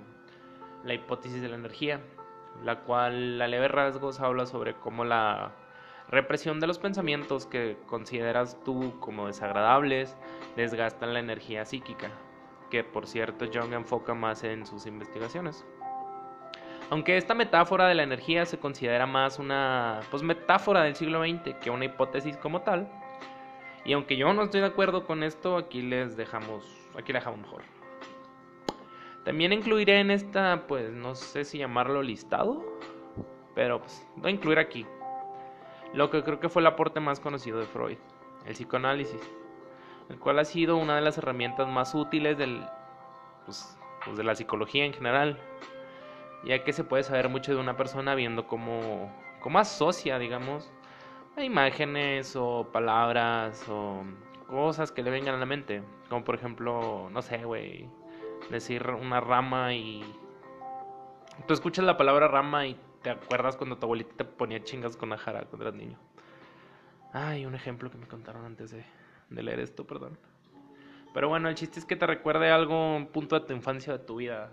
la 0.84 0.94
hipótesis 0.94 1.42
de 1.42 1.50
la 1.50 1.56
energía, 1.56 2.00
la 2.64 2.82
cual 2.82 3.42
a 3.42 3.48
leve 3.48 3.68
rasgos 3.68 4.20
habla 4.20 4.46
sobre 4.46 4.76
cómo 4.76 5.04
la 5.04 5.52
represión 6.10 6.60
de 6.60 6.68
los 6.68 6.80
pensamientos 6.80 7.46
que 7.46 7.78
consideras 7.88 8.58
tú 8.64 9.00
como 9.00 9.28
desagradables 9.28 10.16
desgastan 10.56 11.14
la 11.14 11.20
energía 11.20 11.66
psíquica, 11.66 12.12
que 12.70 12.84
por 12.84 13.08
cierto 13.08 13.46
Jung 13.46 13.74
enfoca 13.74 14.14
más 14.14 14.44
en 14.44 14.66
sus 14.66 14.86
investigaciones. 14.86 15.66
Aunque 16.90 17.18
esta 17.18 17.34
metáfora 17.34 17.88
de 17.88 17.96
la 17.96 18.04
energía 18.04 18.46
se 18.46 18.60
considera 18.60 19.06
más 19.06 19.40
una 19.40 20.00
pues, 20.10 20.24
metáfora 20.24 20.84
del 20.84 20.96
siglo 20.96 21.22
XX 21.22 21.56
que 21.62 21.70
una 21.70 21.86
hipótesis 21.86 22.38
como 22.38 22.62
tal, 22.62 22.90
y 23.84 23.94
aunque 23.94 24.18
yo 24.18 24.34
no 24.34 24.44
estoy 24.44 24.62
de 24.62 24.68
acuerdo 24.68 25.06
con 25.06 25.24
esto, 25.24 25.58
aquí 25.58 25.82
les 25.82 26.16
dejamos, 26.16 26.66
aquí 26.98 27.14
la 27.14 27.20
dejamos 27.20 27.42
mejor. 27.42 27.62
También 29.24 29.52
incluiré 29.52 30.00
en 30.00 30.12
esta, 30.12 30.66
pues 30.68 30.92
no 30.92 31.16
sé 31.16 31.44
si 31.44 31.58
llamarlo 31.58 32.02
listado, 32.02 32.64
pero 33.56 33.80
pues 33.80 34.08
voy 34.16 34.32
a 34.32 34.34
incluir 34.34 34.60
aquí 34.60 34.86
lo 35.94 36.10
que 36.10 36.24
creo 36.24 36.40
que 36.40 36.50
fue 36.50 36.62
el 36.62 36.68
aporte 36.68 37.00
más 37.00 37.20
conocido 37.20 37.60
de 37.60 37.66
Freud, 37.66 37.98
el 38.46 38.54
psicoanálisis, 38.54 39.22
el 40.10 40.20
cual 40.20 40.40
ha 40.40 40.46
sido 40.46 40.78
una 40.78 40.96
de 40.96 41.02
las 41.02 41.18
herramientas 41.18 41.68
más 41.68 41.94
útiles 41.96 42.38
del, 42.38 42.66
pues, 43.46 43.78
pues 44.06 44.18
de 44.18 44.24
la 44.24 44.36
psicología 44.36 44.86
en 44.86 44.94
general, 44.94 45.40
ya 46.44 46.64
que 46.64 46.74
se 46.74 46.84
puede 46.84 47.04
saber 47.04 47.30
mucho 47.30 47.54
de 47.54 47.60
una 47.60 47.76
persona 47.78 48.16
viendo 48.16 48.48
cómo, 48.48 49.12
cómo 49.42 49.60
asocia, 49.60 50.20
digamos, 50.20 50.72
imágenes 51.38 52.36
o 52.36 52.68
palabras 52.72 53.68
o 53.70 54.04
cosas 54.48 54.92
que 54.92 55.04
le 55.04 55.12
vengan 55.12 55.36
a 55.36 55.40
la 55.40 55.46
mente, 55.46 55.84
como 56.10 56.24
por 56.24 56.36
ejemplo, 56.36 57.10
no 57.12 57.22
sé, 57.22 57.44
güey, 57.44 57.88
decir 58.50 58.90
una 58.90 59.20
rama 59.20 59.74
y 59.74 60.04
tú 61.46 61.54
escuchas 61.54 61.86
la 61.86 61.98
palabra 61.98 62.28
rama 62.28 62.66
y 62.66 62.80
te 63.02 63.10
acuerdas 63.10 63.56
cuando 63.56 63.78
tu 63.78 63.86
abuelita 63.86 64.16
te 64.16 64.26
ponía 64.26 64.64
chingas 64.64 64.98
con 64.98 65.14
ajara 65.14 65.46
cuando 65.46 65.68
eras 65.68 65.76
niño. 65.76 66.00
Ay, 67.14 67.46
un 67.46 67.56
ejemplo 67.56 67.90
que 67.92 67.98
me 67.98 68.08
contaron 68.08 68.46
antes 68.46 68.72
de, 68.72 68.86
de 69.30 69.44
leer 69.44 69.60
esto, 69.60 69.86
perdón. 69.86 70.18
Pero 71.14 71.30
bueno, 71.30 71.50
el 71.50 71.56
chiste 71.56 71.80
es 71.80 71.86
que 71.86 71.96
te 71.96 72.06
recuerde 72.06 72.52
algo, 72.52 72.96
un 72.96 73.08
punto 73.08 73.40
de 73.40 73.46
tu 73.46 73.54
infancia, 73.54 73.94
de 73.94 74.00
tu 74.00 74.18
vida, 74.18 74.52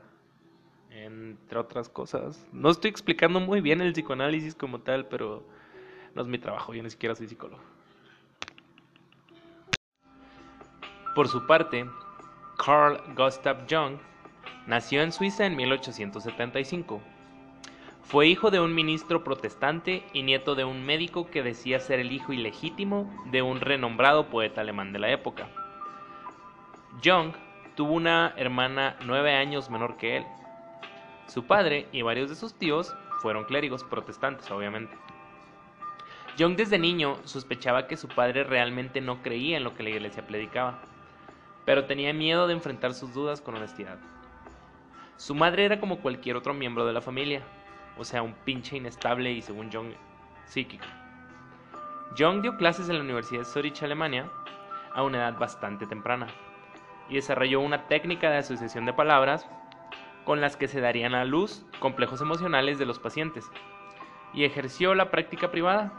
entre 0.90 1.58
otras 1.58 1.88
cosas. 1.88 2.46
No 2.52 2.70
estoy 2.70 2.90
explicando 2.90 3.40
muy 3.40 3.60
bien 3.60 3.80
el 3.80 3.92
psicoanálisis 3.92 4.54
como 4.54 4.80
tal, 4.80 5.06
pero 5.06 5.44
no 6.14 6.22
es 6.22 6.28
mi 6.28 6.38
trabajo, 6.38 6.72
yo 6.72 6.82
ni 6.82 6.90
siquiera 6.90 7.14
soy 7.14 7.28
psicólogo. 7.28 7.62
Por 11.14 11.28
su 11.28 11.46
parte, 11.46 11.86
Carl 12.56 13.00
Gustav 13.16 13.66
Jung 13.70 13.98
nació 14.66 15.02
en 15.02 15.12
Suiza 15.12 15.46
en 15.46 15.56
1875. 15.56 17.00
Fue 18.04 18.26
hijo 18.28 18.50
de 18.50 18.60
un 18.60 18.74
ministro 18.74 19.24
protestante 19.24 20.04
y 20.12 20.22
nieto 20.22 20.54
de 20.54 20.64
un 20.64 20.84
médico 20.84 21.30
que 21.30 21.42
decía 21.42 21.80
ser 21.80 22.00
el 22.00 22.12
hijo 22.12 22.34
ilegítimo 22.34 23.10
de 23.30 23.40
un 23.40 23.60
renombrado 23.60 24.28
poeta 24.28 24.60
alemán 24.60 24.92
de 24.92 24.98
la 24.98 25.10
época. 25.10 25.48
Jung 27.02 27.32
tuvo 27.74 27.94
una 27.94 28.34
hermana 28.36 28.96
nueve 29.06 29.34
años 29.34 29.70
menor 29.70 29.96
que 29.96 30.18
él. 30.18 30.26
Su 31.26 31.46
padre 31.46 31.88
y 31.92 32.02
varios 32.02 32.28
de 32.28 32.36
sus 32.36 32.54
tíos 32.54 32.94
fueron 33.22 33.44
clérigos 33.44 33.82
protestantes, 33.84 34.50
obviamente. 34.50 34.94
Jung 36.38 36.56
desde 36.56 36.78
niño 36.78 37.16
sospechaba 37.24 37.86
que 37.86 37.96
su 37.96 38.08
padre 38.08 38.44
realmente 38.44 39.00
no 39.00 39.22
creía 39.22 39.56
en 39.56 39.64
lo 39.64 39.74
que 39.74 39.82
la 39.82 39.90
iglesia 39.90 40.26
predicaba, 40.26 40.82
pero 41.64 41.86
tenía 41.86 42.12
miedo 42.12 42.46
de 42.46 42.52
enfrentar 42.52 42.92
sus 42.92 43.14
dudas 43.14 43.40
con 43.40 43.54
honestidad. 43.54 43.98
Su 45.16 45.34
madre 45.34 45.64
era 45.64 45.80
como 45.80 46.00
cualquier 46.00 46.36
otro 46.36 46.52
miembro 46.52 46.84
de 46.84 46.92
la 46.92 47.00
familia, 47.00 47.42
o 47.96 48.04
sea, 48.04 48.22
un 48.22 48.34
pinche 48.44 48.76
inestable 48.76 49.30
y 49.32 49.42
según 49.42 49.70
Jung, 49.72 49.92
psíquico. 50.46 50.84
Jung 52.16 52.42
dio 52.42 52.56
clases 52.56 52.88
en 52.88 52.96
la 52.96 53.02
Universidad 53.02 53.40
de 53.40 53.46
Zurich, 53.46 53.82
Alemania, 53.82 54.30
a 54.94 55.02
una 55.02 55.18
edad 55.18 55.38
bastante 55.38 55.86
temprana, 55.86 56.28
y 57.08 57.16
desarrolló 57.16 57.60
una 57.60 57.86
técnica 57.88 58.30
de 58.30 58.38
asociación 58.38 58.86
de 58.86 58.92
palabras 58.92 59.46
con 60.24 60.40
las 60.40 60.56
que 60.56 60.68
se 60.68 60.80
darían 60.80 61.14
a 61.14 61.24
luz 61.24 61.66
complejos 61.80 62.20
emocionales 62.20 62.78
de 62.78 62.86
los 62.86 62.98
pacientes, 62.98 63.50
y 64.32 64.44
ejerció 64.44 64.94
la 64.94 65.10
práctica 65.10 65.50
privada. 65.50 65.92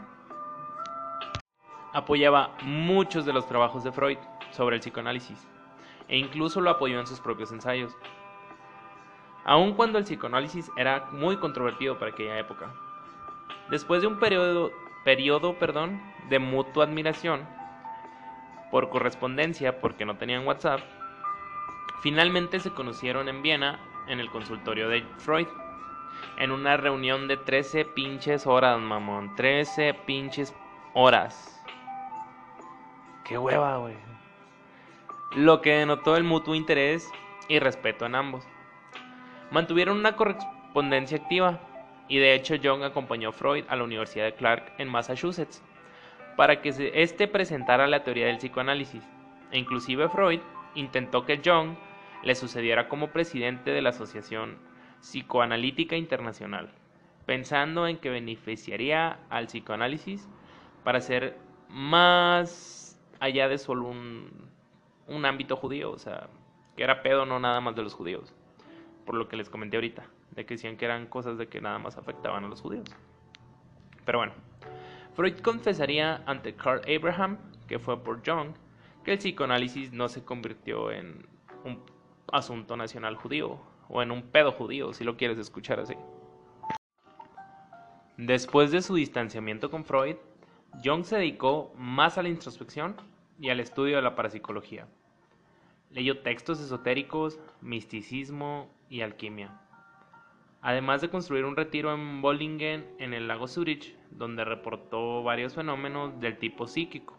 Apoyaba 1.92 2.56
muchos 2.62 3.24
de 3.24 3.32
los 3.32 3.46
trabajos 3.46 3.84
de 3.84 3.92
Freud 3.92 4.18
sobre 4.50 4.76
el 4.76 4.80
psicoanálisis, 4.80 5.46
e 6.08 6.18
incluso 6.18 6.60
lo 6.60 6.70
apoyó 6.70 7.00
en 7.00 7.06
sus 7.06 7.20
propios 7.20 7.52
ensayos 7.52 7.96
aun 9.46 9.74
cuando 9.74 9.98
el 9.98 10.04
psicoanálisis 10.04 10.70
era 10.76 11.06
muy 11.12 11.36
controvertido 11.36 11.98
para 11.98 12.10
aquella 12.10 12.38
época. 12.38 12.66
Después 13.70 14.02
de 14.02 14.08
un 14.08 14.18
periodo, 14.18 14.72
periodo 15.04 15.54
perdón, 15.54 16.02
de 16.28 16.40
mutua 16.40 16.84
admiración, 16.84 17.46
por 18.72 18.90
correspondencia, 18.90 19.80
porque 19.80 20.04
no 20.04 20.16
tenían 20.16 20.46
WhatsApp, 20.46 20.80
finalmente 22.02 22.58
se 22.58 22.72
conocieron 22.72 23.28
en 23.28 23.42
Viena 23.42 23.78
en 24.08 24.18
el 24.18 24.30
consultorio 24.30 24.88
de 24.88 25.04
Freud, 25.18 25.46
en 26.38 26.50
una 26.50 26.76
reunión 26.76 27.28
de 27.28 27.36
13 27.36 27.84
pinches 27.84 28.48
horas, 28.48 28.80
mamón, 28.80 29.36
13 29.36 29.94
pinches 30.06 30.54
horas. 30.92 31.64
Qué 33.24 33.38
hueva, 33.38 33.76
güey. 33.76 33.94
Lo 35.36 35.60
que 35.60 35.78
denotó 35.78 36.16
el 36.16 36.24
mutuo 36.24 36.56
interés 36.56 37.08
y 37.48 37.60
respeto 37.60 38.06
en 38.06 38.16
ambos. 38.16 38.46
Mantuvieron 39.50 39.98
una 39.98 40.16
correspondencia 40.16 41.18
activa 41.18 41.60
y 42.08 42.18
de 42.18 42.34
hecho 42.34 42.56
Jung 42.62 42.82
acompañó 42.82 43.28
a 43.28 43.32
Freud 43.32 43.64
a 43.68 43.76
la 43.76 43.84
Universidad 43.84 44.24
de 44.24 44.34
Clark 44.34 44.72
en 44.78 44.88
Massachusetts 44.88 45.62
para 46.36 46.60
que 46.60 46.92
éste 46.94 47.28
presentara 47.28 47.86
la 47.86 48.02
teoría 48.02 48.26
del 48.26 48.38
psicoanálisis 48.38 49.02
e 49.52 49.58
inclusive 49.58 50.08
Freud 50.08 50.40
intentó 50.74 51.24
que 51.24 51.40
Jung 51.44 51.76
le 52.22 52.34
sucediera 52.34 52.88
como 52.88 53.12
presidente 53.12 53.70
de 53.70 53.82
la 53.82 53.90
Asociación 53.90 54.58
Psicoanalítica 55.00 55.96
Internacional, 55.96 56.70
pensando 57.24 57.86
en 57.86 57.98
que 57.98 58.10
beneficiaría 58.10 59.20
al 59.30 59.46
psicoanálisis 59.46 60.28
para 60.82 61.00
ser 61.00 61.38
más 61.68 62.98
allá 63.20 63.48
de 63.48 63.58
solo 63.58 63.88
un, 63.88 64.50
un 65.06 65.24
ámbito 65.24 65.56
judío, 65.56 65.92
o 65.92 65.98
sea, 65.98 66.28
que 66.76 66.82
era 66.82 67.02
pedo 67.02 67.26
no 67.26 67.38
nada 67.38 67.60
más 67.60 67.76
de 67.76 67.82
los 67.82 67.94
judíos 67.94 68.34
por 69.06 69.14
lo 69.14 69.28
que 69.28 69.36
les 69.36 69.48
comenté 69.48 69.78
ahorita, 69.78 70.04
de 70.32 70.44
que 70.44 70.54
decían 70.54 70.76
que 70.76 70.84
eran 70.84 71.06
cosas 71.06 71.38
de 71.38 71.48
que 71.48 71.60
nada 71.60 71.78
más 71.78 71.96
afectaban 71.96 72.44
a 72.44 72.48
los 72.48 72.60
judíos. 72.60 72.88
Pero 74.04 74.18
bueno, 74.18 74.34
Freud 75.14 75.38
confesaría 75.38 76.22
ante 76.26 76.54
Carl 76.54 76.82
Abraham, 76.86 77.38
que 77.66 77.78
fue 77.78 78.02
por 78.02 78.20
Jung, 78.26 78.50
que 79.04 79.12
el 79.12 79.18
psicoanálisis 79.18 79.92
no 79.92 80.08
se 80.08 80.24
convirtió 80.24 80.90
en 80.90 81.26
un 81.64 81.80
asunto 82.30 82.76
nacional 82.76 83.16
judío, 83.16 83.58
o 83.88 84.02
en 84.02 84.10
un 84.10 84.22
pedo 84.22 84.52
judío, 84.52 84.92
si 84.92 85.04
lo 85.04 85.16
quieres 85.16 85.38
escuchar 85.38 85.80
así. 85.80 85.94
Después 88.16 88.72
de 88.72 88.82
su 88.82 88.94
distanciamiento 88.94 89.70
con 89.70 89.84
Freud, 89.84 90.16
Jung 90.84 91.04
se 91.04 91.16
dedicó 91.16 91.72
más 91.76 92.18
a 92.18 92.22
la 92.22 92.28
introspección 92.28 92.96
y 93.38 93.50
al 93.50 93.60
estudio 93.60 93.96
de 93.96 94.02
la 94.02 94.16
parapsicología. 94.16 94.88
Leyó 95.90 96.20
textos 96.20 96.60
esotéricos, 96.60 97.38
misticismo 97.60 98.68
y 98.88 99.02
alquimia. 99.02 99.60
Además 100.62 101.00
de 101.00 101.10
construir 101.10 101.44
un 101.44 101.56
retiro 101.56 101.94
en 101.94 102.22
Bollingen 102.22 102.86
en 102.98 103.14
el 103.14 103.28
lago 103.28 103.46
Zurich, 103.46 103.96
donde 104.10 104.44
reportó 104.44 105.22
varios 105.22 105.54
fenómenos 105.54 106.18
del 106.20 106.38
tipo 106.38 106.66
psíquico, 106.66 107.16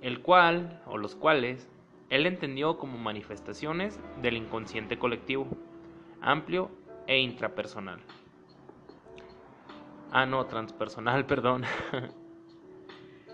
el 0.00 0.22
cual, 0.22 0.82
o 0.86 0.96
los 0.96 1.14
cuales, 1.14 1.68
él 2.08 2.26
entendió 2.26 2.78
como 2.78 2.98
manifestaciones 2.98 4.00
del 4.22 4.36
inconsciente 4.36 4.98
colectivo, 4.98 5.48
amplio 6.20 6.70
e 7.06 7.18
intrapersonal. 7.18 8.00
Ah, 10.10 10.26
no, 10.26 10.46
transpersonal, 10.46 11.26
perdón. 11.26 11.64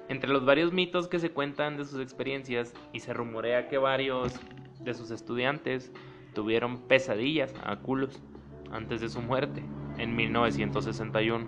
Entre 0.08 0.30
los 0.30 0.44
varios 0.44 0.72
mitos 0.72 1.08
que 1.08 1.18
se 1.18 1.30
cuentan 1.30 1.76
de 1.76 1.84
sus 1.84 2.00
experiencias 2.00 2.74
y 2.92 3.00
se 3.00 3.12
rumorea 3.12 3.68
que 3.68 3.78
varios 3.78 4.34
de 4.80 4.94
sus 4.94 5.10
estudiantes 5.10 5.92
tuvieron 6.36 6.82
pesadillas 6.82 7.54
a 7.64 7.76
culos 7.76 8.20
antes 8.70 9.00
de 9.00 9.08
su 9.08 9.22
muerte 9.22 9.64
en 9.96 10.14
1961. 10.14 11.46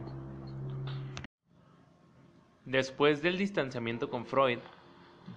Después 2.64 3.20
del 3.20 3.36
distanciamiento 3.36 4.08
con 4.08 4.24
Freud, 4.24 4.60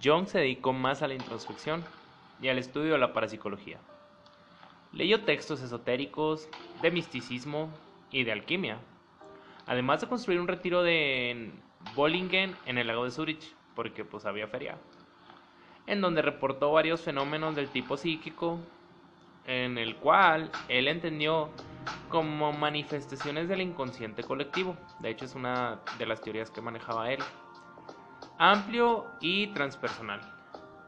Jung 0.02 0.26
se 0.26 0.38
dedicó 0.38 0.72
más 0.72 1.02
a 1.02 1.08
la 1.08 1.12
introspección 1.12 1.84
y 2.40 2.48
al 2.48 2.56
estudio 2.56 2.92
de 2.92 2.98
la 2.98 3.12
parapsicología. 3.12 3.78
Leyó 4.90 5.22
textos 5.24 5.60
esotéricos, 5.60 6.48
de 6.80 6.90
misticismo 6.90 7.68
y 8.10 8.24
de 8.24 8.32
alquimia, 8.32 8.78
además 9.66 10.00
de 10.00 10.08
construir 10.08 10.40
un 10.40 10.48
retiro 10.48 10.82
de 10.82 11.50
Bollingen 11.94 12.56
en 12.64 12.78
el 12.78 12.86
lago 12.86 13.04
de 13.04 13.10
Zurich, 13.10 13.54
porque 13.74 14.02
pues 14.02 14.24
había 14.24 14.48
feria, 14.48 14.78
en 15.86 16.00
donde 16.00 16.22
reportó 16.22 16.72
varios 16.72 17.02
fenómenos 17.02 17.54
del 17.54 17.68
tipo 17.68 17.98
psíquico, 17.98 18.58
en 19.46 19.78
el 19.78 19.96
cual 19.96 20.50
él 20.68 20.88
entendió 20.88 21.50
como 22.08 22.52
manifestaciones 22.52 23.48
del 23.48 23.60
inconsciente 23.60 24.22
colectivo. 24.22 24.76
De 25.00 25.10
hecho, 25.10 25.24
es 25.24 25.34
una 25.34 25.80
de 25.98 26.06
las 26.06 26.20
teorías 26.20 26.50
que 26.50 26.60
manejaba 26.60 27.10
él. 27.10 27.20
Amplio 28.38 29.06
y 29.20 29.48
transpersonal. 29.48 30.20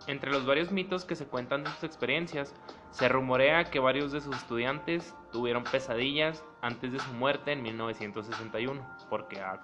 Entre 0.07 0.31
los 0.31 0.45
varios 0.45 0.71
mitos 0.71 1.05
que 1.05 1.17
se 1.17 1.27
cuentan 1.27 1.65
de 1.65 1.71
sus 1.71 1.85
experiencias, 1.85 2.55
se 2.91 3.09
rumorea 3.09 3.65
que 3.65 3.79
varios 3.81 4.13
de 4.13 4.21
sus 4.21 4.37
estudiantes 4.37 5.15
tuvieron 5.33 5.65
pesadillas 5.65 6.45
antes 6.61 6.93
de 6.93 7.01
su 7.01 7.13
muerte 7.15 7.53
en 7.53 7.63
1961, 7.63 8.87
porque 9.09 9.41
a 9.41 9.63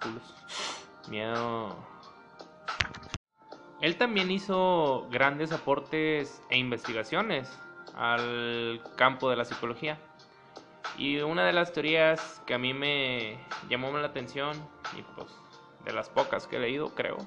Miedo. 1.09 1.77
Él 3.81 3.97
también 3.97 4.31
hizo 4.31 5.07
grandes 5.11 5.53
aportes 5.53 6.43
e 6.51 6.59
investigaciones 6.59 7.51
al 8.01 8.81
campo 8.97 9.29
de 9.29 9.37
la 9.37 9.45
psicología. 9.45 9.99
Y 10.97 11.19
una 11.21 11.45
de 11.45 11.53
las 11.53 11.73
teorías 11.73 12.43
que 12.47 12.55
a 12.55 12.59
mí 12.59 12.73
me 12.73 13.39
llamó 13.69 13.97
la 13.97 14.07
atención 14.07 14.57
y 14.99 15.03
pues 15.15 15.29
de 15.85 15.93
las 15.93 16.09
pocas 16.09 16.47
que 16.47 16.57
he 16.57 16.61
leído, 16.61 16.95
creo, 16.95 17.19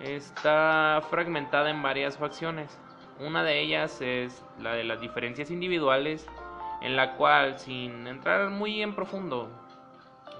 está 0.00 1.02
fragmentada 1.10 1.70
en 1.70 1.82
varias 1.82 2.16
facciones. 2.16 2.78
Una 3.20 3.44
de 3.44 3.60
ellas 3.60 4.00
es 4.00 4.42
la 4.58 4.72
de 4.72 4.84
las 4.84 5.00
diferencias 5.00 5.50
individuales, 5.50 6.26
en 6.80 6.96
la 6.96 7.14
cual, 7.16 7.58
sin 7.58 8.06
entrar 8.06 8.50
muy 8.50 8.82
en 8.82 8.94
profundo 8.94 9.50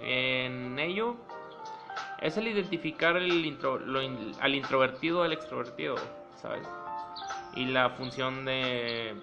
en 0.01 0.79
ello, 0.79 1.17
es 2.21 2.37
el 2.39 2.49
identificar 2.49 3.17
al 3.17 4.55
introvertido 4.55 5.23
del 5.23 5.33
extrovertido, 5.33 5.97
¿sabes? 6.35 6.67
Y 7.55 7.67
la 7.67 7.91
función 7.91 8.45
de, 8.45 9.15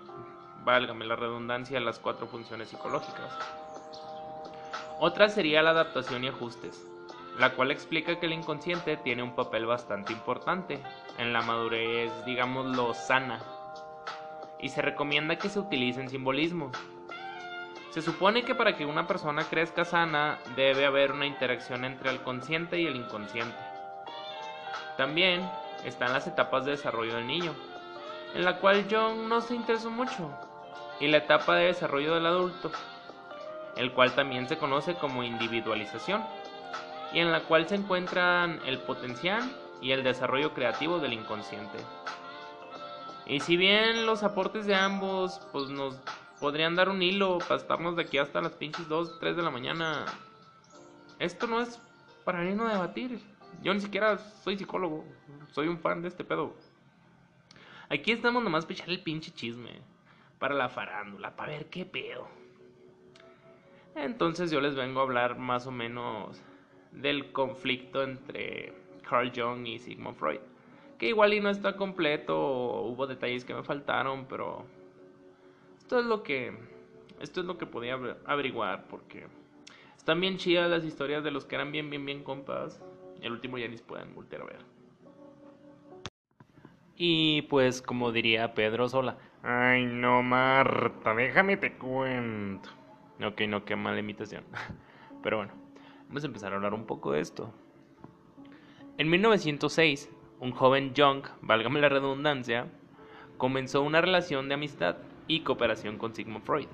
válgame 0.63 1.05
la 1.05 1.15
redundancia, 1.15 1.79
las 1.79 1.99
cuatro 1.99 2.27
funciones 2.27 2.69
psicológicas. 2.69 3.31
Otra 4.99 5.29
sería 5.29 5.63
la 5.63 5.71
adaptación 5.71 6.23
y 6.23 6.27
ajustes, 6.27 6.85
la 7.37 7.51
cual 7.51 7.71
explica 7.71 8.19
que 8.19 8.25
el 8.25 8.33
inconsciente 8.33 8.97
tiene 8.97 9.23
un 9.23 9.35
papel 9.35 9.65
bastante 9.65 10.13
importante 10.13 10.81
en 11.17 11.31
la 11.31 11.41
madurez, 11.41 12.11
digámoslo, 12.25 12.93
sana, 12.93 13.41
y 14.59 14.69
se 14.69 14.81
recomienda 14.81 15.37
que 15.37 15.49
se 15.49 15.59
utilicen 15.59 16.09
simbolismos. 16.09 16.75
Se 17.91 18.01
supone 18.01 18.43
que 18.43 18.53
para 18.53 18.75
que 18.75 18.85
una 18.85 19.07
persona 19.07 19.43
crezca 19.43 19.85
sana 19.85 20.37
debe 20.55 20.85
haber 20.85 21.11
una 21.11 21.25
interacción 21.25 21.85
entre 21.85 22.11
el 22.11 22.21
consciente 22.21 22.79
y 22.79 22.85
el 22.85 22.95
inconsciente. 22.95 23.57
También 24.97 25.49
están 25.85 26.13
las 26.13 26.27
etapas 26.27 26.65
de 26.65 26.71
desarrollo 26.71 27.15
del 27.15 27.25
niño, 27.25 27.55
en 28.35 28.45
la 28.45 28.59
cual 28.59 28.87
John 28.89 29.27
no 29.27 29.41
se 29.41 29.55
interesó 29.55 29.89
mucho, 29.89 30.31
y 30.99 31.07
la 31.07 31.17
etapa 31.17 31.55
de 31.55 31.65
desarrollo 31.65 32.13
del 32.13 32.25
adulto, 32.25 32.71
el 33.75 33.93
cual 33.93 34.13
también 34.13 34.47
se 34.47 34.57
conoce 34.57 34.95
como 34.95 35.23
individualización, 35.23 36.23
y 37.13 37.19
en 37.19 37.31
la 37.31 37.41
cual 37.41 37.67
se 37.67 37.75
encuentran 37.75 38.59
el 38.65 38.79
potencial 38.79 39.43
y 39.81 39.91
el 39.91 40.03
desarrollo 40.03 40.53
creativo 40.53 40.99
del 40.99 41.13
inconsciente. 41.13 41.79
Y 43.25 43.39
si 43.39 43.57
bien 43.57 44.05
los 44.05 44.23
aportes 44.23 44.65
de 44.65 44.75
ambos 44.75 45.39
pues 45.51 45.69
nos 45.69 45.95
podrían 46.39 46.75
dar 46.75 46.89
un 46.89 47.01
hilo 47.01 47.37
para 47.39 47.55
estarnos 47.55 47.95
de 47.95 48.03
aquí 48.03 48.17
hasta 48.17 48.41
las 48.41 48.53
pinches 48.53 48.87
2, 48.87 49.19
3 49.19 49.35
de 49.35 49.43
la 49.43 49.51
mañana, 49.51 50.05
esto 51.19 51.47
no 51.47 51.61
es 51.61 51.79
para 52.23 52.43
irnos 52.43 52.69
a 52.69 52.73
debatir. 52.73 53.21
Yo 53.61 53.73
ni 53.73 53.81
siquiera 53.81 54.17
soy 54.43 54.57
psicólogo, 54.57 55.05
soy 55.51 55.67
un 55.67 55.79
fan 55.79 56.01
de 56.01 56.07
este 56.07 56.23
pedo. 56.23 56.55
Aquí 57.91 58.11
estamos 58.11 58.43
nomás 58.43 58.65
para 58.65 58.75
echar 58.75 58.89
el 58.91 59.01
pinche 59.01 59.31
chisme, 59.31 59.81
para 60.37 60.53
la 60.53 60.69
farándula, 60.69 61.35
para 61.35 61.53
ver 61.53 61.71
qué 61.71 61.85
pedo. 61.85 62.27
Entonces 63.95 64.51
yo 64.51 64.61
les 64.61 64.75
vengo 64.75 64.99
a 64.99 65.03
hablar 65.03 65.39
más 65.39 65.65
o 65.65 65.71
menos 65.71 66.39
del 66.91 67.31
conflicto 67.31 68.03
entre 68.03 68.73
Carl 69.01 69.31
Jung 69.35 69.65
y 69.65 69.79
Sigmund 69.79 70.17
Freud. 70.17 70.39
Que 70.99 71.07
igual 71.07 71.33
y 71.33 71.39
no 71.39 71.49
está 71.49 71.77
completo, 71.77 72.37
hubo 72.81 73.07
detalles 73.07 73.43
que 73.43 73.55
me 73.55 73.63
faltaron, 73.63 74.27
pero 74.27 74.67
esto 75.79 75.99
es 75.99 76.05
lo 76.05 76.21
que 76.21 76.55
esto 77.19 77.41
es 77.41 77.47
lo 77.47 77.57
que 77.57 77.65
podía 77.65 77.97
averiguar 78.25 78.85
porque 78.87 79.25
están 79.97 80.21
bien 80.21 80.37
chidas 80.37 80.69
las 80.69 80.85
historias 80.85 81.23
de 81.23 81.31
los 81.31 81.45
que 81.45 81.55
eran 81.55 81.71
bien 81.71 81.89
bien 81.89 82.05
bien 82.05 82.23
compas. 82.23 82.83
El 83.19 83.31
último 83.31 83.57
ya 83.57 83.67
ni 83.67 83.77
se 83.77 83.83
pueden 83.83 84.13
voltear 84.13 84.43
a 84.43 84.45
ver. 84.45 84.78
Y 87.01 87.43
pues 87.43 87.81
como 87.81 88.11
diría 88.11 88.53
Pedro 88.53 88.89
Sola, 88.89 89.17
ay 89.41 89.85
no 89.85 90.21
Marta, 90.21 91.15
déjame 91.15 91.55
te 91.55 91.77
cuento. 91.77 92.69
Ok, 93.25 93.39
no, 93.47 93.63
qué 93.63 93.77
mala 93.77 93.99
imitación. 93.99 94.43
Pero 95.23 95.37
bueno, 95.37 95.53
vamos 96.09 96.23
a 96.25 96.27
empezar 96.27 96.51
a 96.51 96.57
hablar 96.57 96.73
un 96.73 96.85
poco 96.85 97.13
de 97.13 97.21
esto. 97.21 97.53
En 98.97 99.09
1906, 99.09 100.11
un 100.41 100.51
joven 100.51 100.93
Young, 100.93 101.23
válgame 101.41 101.79
la 101.79 101.87
redundancia, 101.87 102.67
comenzó 103.37 103.81
una 103.81 104.01
relación 104.01 104.49
de 104.49 104.55
amistad 104.55 104.97
y 105.25 105.39
cooperación 105.39 105.97
con 105.97 106.13
Sigmund 106.13 106.43
Freud, 106.43 106.67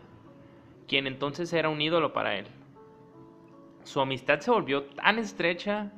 quien 0.87 1.05
entonces 1.05 1.53
era 1.53 1.69
un 1.69 1.81
ídolo 1.81 2.13
para 2.13 2.35
él. 2.39 2.47
Su 3.83 4.01
amistad 4.01 4.39
se 4.39 4.49
volvió 4.49 4.85
tan 4.85 5.19
estrecha 5.19 5.91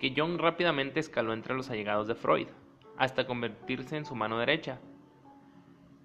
que 0.00 0.12
Jung 0.16 0.40
rápidamente 0.40 0.98
escaló 0.98 1.32
entre 1.32 1.54
los 1.54 1.70
allegados 1.70 2.08
de 2.08 2.16
Freud, 2.16 2.48
hasta 3.00 3.26
convertirse 3.26 3.96
en 3.96 4.04
su 4.04 4.14
mano 4.14 4.38
derecha, 4.38 4.78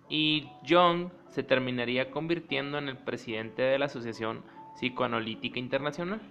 y 0.07 0.47
Jung 0.65 1.09
se 1.27 1.43
terminaría 1.43 2.09
convirtiendo 2.09 2.77
en 2.77 2.87
el 2.87 2.97
presidente 2.97 3.63
de 3.63 3.77
la 3.77 3.87
Asociación 3.87 4.43
Psicoanalítica 4.75 5.59
Internacional 5.59 6.21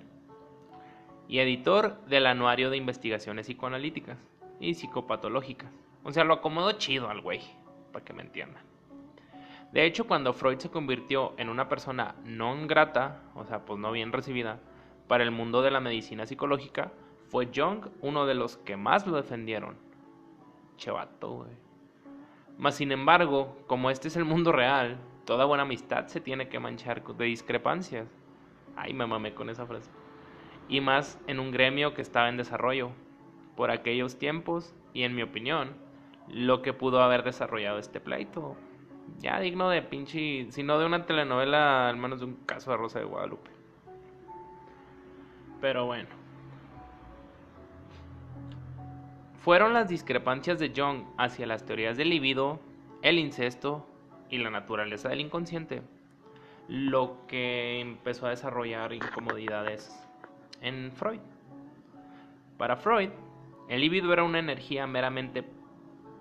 y 1.29 1.40
editor 1.40 2.03
del 2.07 2.24
Anuario 2.24 2.70
de 2.70 2.79
Investigaciones 2.79 3.46
Psicoanalíticas 3.46 4.16
y 4.59 4.72
Psicopatológicas. 4.72 5.70
O 6.03 6.12
sea, 6.12 6.24
lo 6.24 6.33
acomodó 6.33 6.72
chido 6.72 7.11
al 7.11 7.20
güey, 7.20 7.42
para 7.92 8.03
que 8.03 8.14
me 8.14 8.22
entiendan. 8.22 8.62
De 9.70 9.85
hecho, 9.85 10.07
cuando 10.07 10.33
Freud 10.33 10.61
se 10.61 10.70
convirtió 10.70 11.35
en 11.37 11.50
una 11.50 11.68
persona 11.68 12.14
no 12.24 12.57
grata, 12.66 13.20
o 13.35 13.44
sea, 13.44 13.66
pues 13.66 13.79
no 13.79 13.92
bien 13.92 14.12
recibida, 14.12 14.61
para 15.09 15.24
el 15.24 15.31
mundo 15.31 15.61
de 15.61 15.70
la 15.70 15.81
medicina 15.81 16.24
psicológica, 16.24 16.90
fue 17.29 17.50
Jung 17.55 17.88
uno 18.00 18.24
de 18.24 18.35
los 18.35 18.57
que 18.57 18.79
más 18.79 19.07
lo 19.07 19.16
defendieron. 19.16 19.84
Chevato, 20.76 21.30
güey. 21.30 21.50
Mas 22.58 22.76
sin 22.76 22.92
embargo, 22.92 23.56
como 23.66 23.90
este 23.90 24.08
es 24.08 24.16
el 24.16 24.24
mundo 24.24 24.52
real, 24.52 24.98
toda 25.24 25.44
buena 25.44 25.64
amistad 25.64 26.06
se 26.06 26.20
tiene 26.20 26.48
que 26.48 26.60
manchar 26.60 27.02
de 27.02 27.24
discrepancias. 27.24 28.08
Ay, 28.76 28.92
me 28.92 29.06
mamé 29.06 29.34
con 29.34 29.50
esa 29.50 29.66
frase. 29.66 29.90
Y 30.68 30.80
más 30.80 31.20
en 31.26 31.40
un 31.40 31.50
gremio 31.50 31.94
que 31.94 32.02
estaba 32.02 32.28
en 32.28 32.37
desarrollo. 32.37 32.90
Por 33.56 33.70
aquellos 33.70 34.18
tiempos, 34.18 34.74
y 34.92 35.02
en 35.02 35.14
mi 35.14 35.22
opinión, 35.22 35.76
lo 36.28 36.62
que 36.62 36.72
pudo 36.72 37.02
haber 37.02 37.22
desarrollado 37.22 37.78
este 37.78 38.00
pleito. 38.00 38.56
Ya 39.18 39.38
digno 39.40 39.68
de 39.68 39.82
pinche, 39.82 40.50
si 40.50 40.62
no 40.62 40.78
de 40.78 40.87
una 40.87 41.06
telenovela, 41.06 41.88
al 41.88 41.96
menos 41.96 42.20
de 42.20 42.26
un 42.26 42.34
caso 42.46 42.70
de 42.70 42.76
Rosa 42.76 42.98
de 42.98 43.04
Guadalupe. 43.04 43.50
Pero 45.60 45.87
bueno. 45.87 46.23
Fueron 49.44 49.74
las 49.74 49.88
discrepancias 49.88 50.59
de 50.59 50.72
Jung 50.74 51.04
hacia 51.18 51.46
las 51.46 51.64
teorías 51.64 51.96
del 51.96 52.11
libido, 52.11 52.61
el 53.02 53.18
incesto 53.18 53.87
y 54.30 54.38
la 54.38 54.50
naturaleza 54.50 55.11
del 55.11 55.20
inconsciente 55.20 55.83
lo 56.68 57.26
que 57.26 57.80
empezó 57.80 58.26
a 58.26 58.30
desarrollar 58.30 58.92
incomodidades 58.92 59.94
en 60.61 60.92
Freud. 60.92 61.20
Para 62.57 62.76
Freud, 62.76 63.11
el 63.68 63.80
libido 63.80 64.12
era 64.12 64.22
una 64.22 64.38
energía 64.38 64.87
meramente 64.87 65.44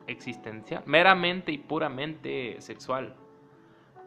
existencial, 0.08 0.84
meramente 0.86 1.52
y 1.52 1.58
puramente 1.60 2.60
sexual, 2.60 3.16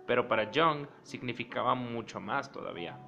pero 0.07 0.29
para 0.29 0.51
Jung 0.55 0.87
significaba 1.03 1.75
mucho 1.75 2.21
más 2.21 2.53
todavía. 2.53 2.99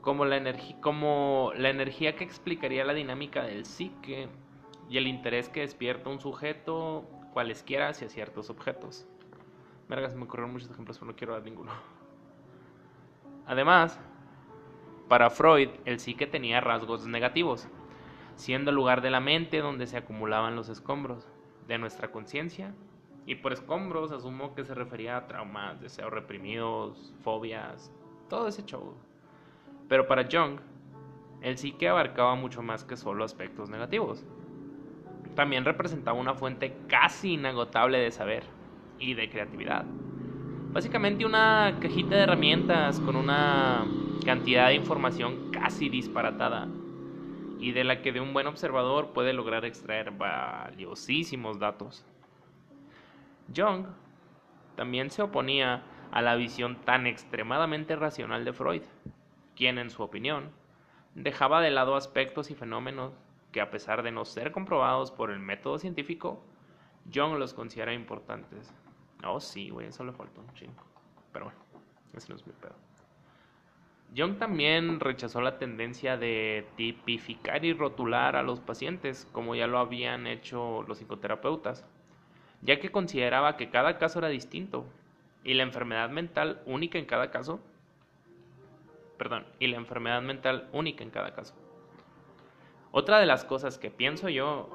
Como 0.00 0.24
la, 0.24 0.40
como 0.80 1.52
la 1.56 1.68
energía 1.68 2.16
que 2.16 2.24
explicaría 2.24 2.84
la 2.84 2.94
dinámica 2.94 3.42
del 3.42 3.66
psique 3.66 4.28
y 4.88 4.96
el 4.96 5.06
interés 5.06 5.48
que 5.48 5.60
despierta 5.60 6.10
un 6.10 6.20
sujeto 6.20 7.04
cualesquiera 7.32 7.88
hacia 7.88 8.08
ciertos 8.08 8.50
objetos. 8.50 9.06
Verga, 9.88 10.10
se 10.10 10.16
me 10.16 10.24
ocurrieron 10.24 10.52
muchos 10.52 10.70
ejemplos, 10.70 10.98
pero 10.98 11.10
no 11.10 11.16
quiero 11.16 11.34
dar 11.34 11.42
ninguno. 11.42 11.72
Además, 13.46 13.98
para 15.08 15.30
Freud, 15.30 15.70
el 15.84 16.00
psique 16.00 16.26
tenía 16.26 16.60
rasgos 16.60 17.06
negativos, 17.06 17.68
siendo 18.36 18.70
el 18.70 18.76
lugar 18.76 19.00
de 19.00 19.10
la 19.10 19.20
mente 19.20 19.60
donde 19.60 19.86
se 19.86 19.96
acumulaban 19.96 20.56
los 20.56 20.68
escombros 20.68 21.26
de 21.66 21.78
nuestra 21.78 22.10
conciencia. 22.10 22.74
Y 23.24 23.36
por 23.36 23.52
escombros 23.52 24.10
asumo 24.10 24.54
que 24.54 24.64
se 24.64 24.74
refería 24.74 25.18
a 25.18 25.26
traumas, 25.26 25.80
deseos 25.80 26.10
reprimidos, 26.10 27.14
fobias, 27.22 27.92
todo 28.28 28.48
ese 28.48 28.64
show. 28.64 28.94
Pero 29.86 30.06
para 30.06 30.28
Jung, 30.30 30.60
el 31.42 31.58
psique 31.58 31.88
abarcaba 31.88 32.34
mucho 32.36 32.62
más 32.62 32.84
que 32.84 32.96
solo 32.96 33.24
aspectos 33.24 33.68
negativos 33.68 34.24
también 35.38 35.64
representaba 35.64 36.18
una 36.18 36.34
fuente 36.34 36.74
casi 36.88 37.34
inagotable 37.34 37.98
de 37.98 38.10
saber 38.10 38.42
y 38.98 39.14
de 39.14 39.30
creatividad. 39.30 39.86
Básicamente 40.74 41.24
una 41.24 41.76
cajita 41.80 42.16
de 42.16 42.22
herramientas 42.22 42.98
con 42.98 43.14
una 43.14 43.86
cantidad 44.24 44.66
de 44.66 44.74
información 44.74 45.36
casi 45.52 45.88
disparatada 45.88 46.66
y 47.60 47.70
de 47.70 47.84
la 47.84 48.02
que 48.02 48.10
de 48.10 48.20
un 48.20 48.32
buen 48.32 48.48
observador 48.48 49.12
puede 49.12 49.32
lograr 49.32 49.64
extraer 49.64 50.10
valiosísimos 50.10 51.60
datos. 51.60 52.04
Jung 53.54 53.86
también 54.74 55.08
se 55.08 55.22
oponía 55.22 55.84
a 56.10 56.20
la 56.20 56.34
visión 56.34 56.78
tan 56.84 57.06
extremadamente 57.06 57.94
racional 57.94 58.44
de 58.44 58.52
Freud, 58.52 58.82
quien 59.54 59.78
en 59.78 59.90
su 59.90 60.02
opinión 60.02 60.50
dejaba 61.14 61.60
de 61.60 61.70
lado 61.70 61.94
aspectos 61.94 62.50
y 62.50 62.56
fenómenos 62.56 63.12
que 63.58 63.62
a 63.62 63.72
pesar 63.72 64.04
de 64.04 64.12
no 64.12 64.24
ser 64.24 64.52
comprobados 64.52 65.10
por 65.10 65.32
el 65.32 65.40
método 65.40 65.80
científico, 65.80 66.40
Jung 67.12 67.38
los 67.38 67.54
considera 67.54 67.92
importantes. 67.92 68.72
Oh, 69.26 69.40
sí, 69.40 69.70
güey, 69.70 69.88
eso 69.88 70.04
le 70.04 70.12
faltó 70.12 70.42
un 70.42 70.54
chingo. 70.54 70.80
Pero 71.32 71.46
bueno, 71.46 71.60
ese 72.14 72.28
no 72.28 72.36
es 72.36 72.46
mi 72.46 72.52
pedo. 72.52 72.76
Jung 74.16 74.38
también 74.38 75.00
rechazó 75.00 75.40
la 75.40 75.58
tendencia 75.58 76.16
de 76.16 76.68
tipificar 76.76 77.64
y 77.64 77.72
rotular 77.72 78.36
a 78.36 78.44
los 78.44 78.60
pacientes, 78.60 79.26
como 79.32 79.56
ya 79.56 79.66
lo 79.66 79.80
habían 79.80 80.28
hecho 80.28 80.84
los 80.86 80.98
psicoterapeutas, 80.98 81.84
ya 82.62 82.78
que 82.78 82.92
consideraba 82.92 83.56
que 83.56 83.70
cada 83.70 83.98
caso 83.98 84.20
era 84.20 84.28
distinto 84.28 84.86
y 85.42 85.54
la 85.54 85.64
enfermedad 85.64 86.10
mental 86.10 86.62
única 86.64 86.96
en 86.96 87.06
cada 87.06 87.32
caso, 87.32 87.58
perdón, 89.18 89.46
y 89.58 89.66
la 89.66 89.78
enfermedad 89.78 90.22
mental 90.22 90.68
única 90.72 91.02
en 91.02 91.10
cada 91.10 91.34
caso. 91.34 91.56
Otra 92.90 93.20
de 93.20 93.26
las 93.26 93.44
cosas 93.44 93.78
que 93.78 93.90
pienso 93.90 94.28
yo 94.28 94.70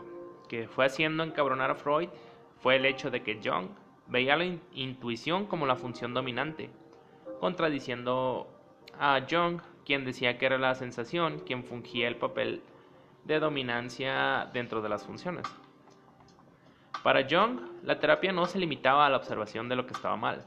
que 0.47 0.67
fue 0.67 0.85
haciendo 0.85 1.23
encabronar 1.23 1.71
a 1.71 1.75
Freud 1.75 2.09
fue 2.59 2.75
el 2.75 2.85
hecho 2.85 3.09
de 3.09 3.23
que 3.23 3.39
Jung 3.43 3.69
veía 4.07 4.35
la 4.35 4.45
intuición 4.73 5.45
como 5.47 5.65
la 5.65 5.75
función 5.75 6.13
dominante, 6.13 6.69
contradiciendo 7.39 8.47
a 8.99 9.21
Jung, 9.27 9.61
quien 9.85 10.05
decía 10.05 10.37
que 10.37 10.45
era 10.45 10.57
la 10.57 10.75
sensación 10.75 11.39
quien 11.39 11.63
fungía 11.63 12.07
el 12.07 12.17
papel 12.17 12.61
de 13.25 13.39
dominancia 13.39 14.49
dentro 14.53 14.81
de 14.81 14.89
las 14.89 15.05
funciones. 15.05 15.45
Para 17.01 17.27
Jung, 17.27 17.59
la 17.83 17.99
terapia 17.99 18.31
no 18.31 18.45
se 18.45 18.59
limitaba 18.59 19.05
a 19.05 19.09
la 19.09 19.17
observación 19.17 19.67
de 19.67 19.75
lo 19.75 19.87
que 19.87 19.93
estaba 19.93 20.15
mal. 20.15 20.45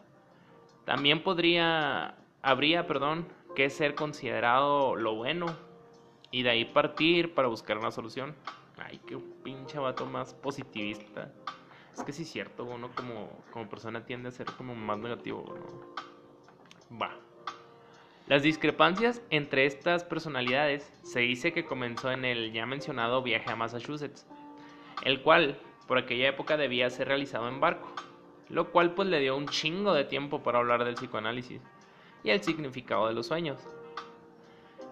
También 0.84 1.22
podría, 1.22 2.14
habría, 2.42 2.86
perdón, 2.86 3.26
que 3.56 3.68
ser 3.70 3.94
considerado 3.94 4.94
lo 4.94 5.14
bueno 5.14 5.65
y 6.30 6.42
de 6.42 6.50
ahí 6.50 6.64
partir 6.64 7.34
para 7.34 7.48
buscar 7.48 7.78
una 7.78 7.90
solución. 7.90 8.34
Ay, 8.76 9.00
qué 9.06 9.16
pinche 9.42 9.78
vato 9.78 10.06
más 10.06 10.34
positivista. 10.34 11.32
Es 11.94 12.02
que 12.02 12.12
sí 12.12 12.22
es 12.22 12.30
cierto, 12.30 12.64
uno 12.64 12.90
como, 12.94 13.30
como 13.50 13.68
persona 13.68 14.04
tiende 14.04 14.28
a 14.28 14.32
ser 14.32 14.46
como 14.46 14.74
más 14.74 14.98
negativo. 14.98 15.44
Va. 17.00 17.10
Las 18.26 18.42
discrepancias 18.42 19.22
entre 19.30 19.66
estas 19.66 20.04
personalidades 20.04 20.92
se 21.02 21.20
dice 21.20 21.52
que 21.52 21.64
comenzó 21.64 22.10
en 22.10 22.24
el 22.24 22.52
ya 22.52 22.66
mencionado 22.66 23.22
viaje 23.22 23.50
a 23.50 23.56
Massachusetts, 23.56 24.26
el 25.04 25.22
cual 25.22 25.58
por 25.86 25.96
aquella 25.96 26.28
época 26.28 26.56
debía 26.56 26.90
ser 26.90 27.08
realizado 27.08 27.48
en 27.48 27.60
barco, 27.60 27.94
lo 28.48 28.72
cual 28.72 28.94
pues 28.94 29.08
le 29.08 29.20
dio 29.20 29.36
un 29.36 29.46
chingo 29.46 29.94
de 29.94 30.04
tiempo 30.04 30.42
para 30.42 30.58
hablar 30.58 30.84
del 30.84 30.94
psicoanálisis 30.94 31.62
y 32.24 32.30
el 32.30 32.42
significado 32.42 33.06
de 33.06 33.14
los 33.14 33.28
sueños. 33.28 33.60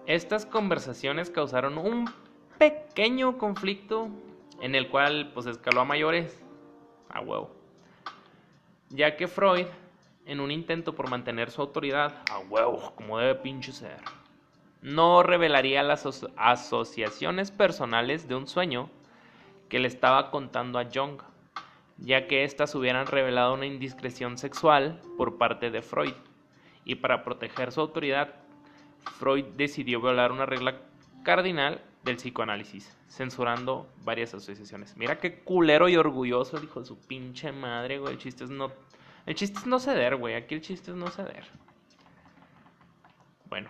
Estas 0.07 0.45
conversaciones 0.45 1.31
causaron 1.31 1.79
un 1.79 2.07
pequeño 2.59 3.39
conflicto 3.39 4.09
en 4.61 4.75
el 4.75 4.89
cual 4.89 5.31
pues 5.33 5.47
escaló 5.47 5.81
a 5.81 5.85
mayores, 5.85 6.43
a 7.09 7.21
huevo, 7.21 7.49
ya 8.89 9.17
que 9.17 9.27
Freud 9.27 9.65
en 10.27 10.39
un 10.39 10.51
intento 10.51 10.93
por 10.93 11.09
mantener 11.09 11.49
su 11.49 11.61
autoridad, 11.61 12.21
a 12.29 12.37
huevo, 12.37 12.93
como 12.95 13.17
debe 13.17 13.33
pinche 13.33 13.71
ser. 13.71 13.97
No 14.83 15.23
revelaría 15.23 15.81
las 15.81 16.05
asociaciones 16.37 17.49
personales 17.49 18.27
de 18.27 18.35
un 18.35 18.45
sueño 18.45 18.91
que 19.69 19.79
le 19.79 19.87
estaba 19.87 20.29
contando 20.29 20.77
a 20.77 20.85
Jung, 20.85 21.21
ya 21.97 22.27
que 22.27 22.43
éstas 22.43 22.75
hubieran 22.75 23.07
revelado 23.07 23.55
una 23.55 23.65
indiscreción 23.65 24.37
sexual 24.37 25.01
por 25.17 25.39
parte 25.39 25.71
de 25.71 25.81
Freud. 25.81 26.13
Y 26.83 26.95
para 26.95 27.23
proteger 27.23 27.71
su 27.71 27.81
autoridad, 27.81 28.44
Freud 29.19 29.45
decidió 29.55 30.01
violar 30.01 30.31
una 30.31 30.45
regla 30.45 30.81
cardinal 31.23 31.81
del 32.03 32.17
psicoanálisis, 32.17 32.95
censurando 33.07 33.87
varias 34.03 34.33
asociaciones. 34.33 34.95
Mira 34.97 35.17
qué 35.17 35.39
culero 35.39 35.89
y 35.89 35.95
orgulloso, 35.95 36.59
dijo 36.59 36.83
su 36.83 36.99
pinche 36.99 37.51
madre, 37.51 37.99
güey. 37.99 38.13
El 38.13 38.19
chiste 38.19 38.43
es 38.43 38.49
no 38.49 38.71
el 39.25 39.33
chiste 39.33 39.59
es 39.59 39.65
no 39.65 39.79
ceder, 39.79 40.15
güey. 40.15 40.35
Aquí 40.35 40.53
el 40.55 40.61
chiste 40.61 40.91
es 40.91 40.97
no 40.97 41.07
ceder. 41.07 41.45
Bueno. 43.49 43.69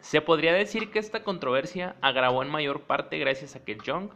Se 0.00 0.22
podría 0.22 0.54
decir 0.54 0.90
que 0.90 0.98
esta 0.98 1.22
controversia 1.22 1.96
agravó 2.00 2.42
en 2.42 2.50
mayor 2.50 2.82
parte 2.82 3.18
gracias 3.18 3.56
a 3.56 3.64
que 3.64 3.76
Jung 3.84 4.10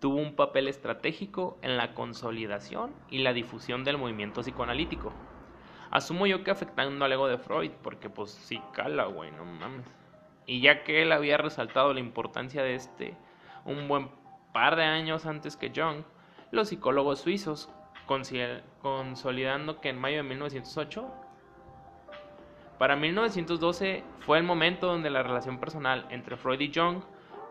tuvo 0.00 0.16
un 0.16 0.36
papel 0.36 0.68
estratégico 0.68 1.58
en 1.60 1.76
la 1.76 1.92
consolidación 1.92 2.94
y 3.10 3.18
la 3.18 3.32
difusión 3.32 3.84
del 3.84 3.98
movimiento 3.98 4.40
psicoanalítico. 4.40 5.12
Asumo 5.94 6.26
yo 6.26 6.42
que 6.42 6.50
afectando 6.50 7.04
al 7.04 7.12
ego 7.12 7.28
de 7.28 7.38
Freud, 7.38 7.70
porque 7.80 8.10
pues 8.10 8.32
sí 8.32 8.60
cala, 8.72 9.04
güey, 9.04 9.30
no 9.30 9.44
mames. 9.44 9.86
Y 10.44 10.60
ya 10.60 10.82
que 10.82 11.02
él 11.02 11.12
había 11.12 11.36
resaltado 11.36 11.94
la 11.94 12.00
importancia 12.00 12.64
de 12.64 12.74
este 12.74 13.16
un 13.64 13.86
buen 13.86 14.08
par 14.52 14.74
de 14.74 14.82
años 14.82 15.24
antes 15.24 15.56
que 15.56 15.70
Jung, 15.72 16.02
los 16.50 16.70
psicólogos 16.70 17.20
suizos 17.20 17.70
consolidando 18.82 19.80
que 19.80 19.90
en 19.90 20.00
mayo 20.00 20.16
de 20.16 20.24
1908, 20.24 21.06
para 22.76 22.96
1912 22.96 24.02
fue 24.18 24.38
el 24.38 24.44
momento 24.44 24.88
donde 24.88 25.10
la 25.10 25.22
relación 25.22 25.60
personal 25.60 26.06
entre 26.10 26.36
Freud 26.36 26.58
y 26.58 26.72
Jung 26.74 27.04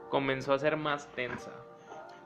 comenzó 0.10 0.52
a 0.52 0.60
ser 0.60 0.76
más 0.76 1.08
tensa, 1.16 1.52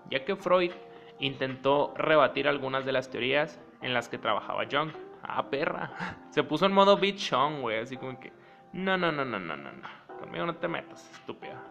ya 0.09 0.25
que 0.25 0.35
Freud 0.35 0.71
intentó 1.19 1.93
rebatir 1.95 2.47
algunas 2.47 2.85
de 2.85 2.91
las 2.91 3.11
teorías 3.11 3.59
en 3.83 3.93
las 3.93 4.09
que 4.09 4.17
trabajaba 4.17 4.65
Jung. 4.65 4.89
Ah, 5.27 5.49
perra. 5.49 5.91
Se 6.31 6.43
puso 6.43 6.65
en 6.65 6.73
modo 6.73 6.97
bichón, 6.97 7.61
güey, 7.61 7.79
así 7.79 7.97
como 7.97 8.19
que, 8.19 8.31
no, 8.73 8.97
no, 8.97 9.11
no, 9.11 9.25
no, 9.25 9.39
no, 9.39 9.57
no, 9.57 9.71
no, 9.71 10.17
conmigo 10.19 10.45
no 10.45 10.55
te 10.55 10.67
metas, 10.67 11.09
estúpida. 11.13 11.61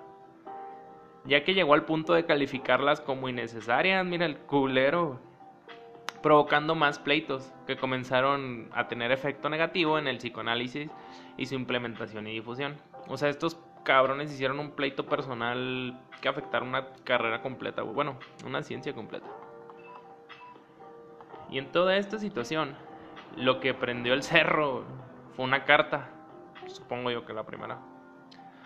Ya 1.24 1.42
que 1.42 1.54
llegó 1.54 1.74
al 1.74 1.84
punto 1.84 2.14
de 2.14 2.24
calificarlas 2.24 3.00
como 3.00 3.28
innecesarias, 3.28 4.04
mira 4.04 4.26
el 4.26 4.36
culero 4.38 5.18
provocando 6.22 6.74
más 6.74 6.98
pleitos 6.98 7.52
que 7.66 7.76
comenzaron 7.76 8.68
a 8.72 8.88
tener 8.88 9.12
efecto 9.12 9.48
negativo 9.48 9.98
en 9.98 10.08
el 10.08 10.18
psicoanálisis 10.18 10.90
y 11.36 11.46
su 11.46 11.54
implementación 11.54 12.26
y 12.26 12.32
difusión. 12.32 12.76
O 13.08 13.16
sea, 13.16 13.28
estos 13.28 13.58
cabrones 13.84 14.32
hicieron 14.32 14.58
un 14.58 14.72
pleito 14.72 15.06
personal 15.06 16.00
que 16.20 16.28
afectaron 16.28 16.68
una 16.70 16.88
carrera 17.04 17.42
completa, 17.42 17.82
bueno, 17.82 18.18
una 18.44 18.62
ciencia 18.62 18.92
completa. 18.92 19.28
Y 21.48 21.58
en 21.58 21.70
toda 21.70 21.96
esta 21.96 22.18
situación, 22.18 22.76
lo 23.36 23.60
que 23.60 23.74
prendió 23.74 24.14
el 24.14 24.22
cerro 24.22 24.84
fue 25.34 25.44
una 25.44 25.64
carta, 25.64 26.08
supongo 26.66 27.10
yo 27.10 27.24
que 27.26 27.32
la 27.32 27.44
primera. 27.44 27.78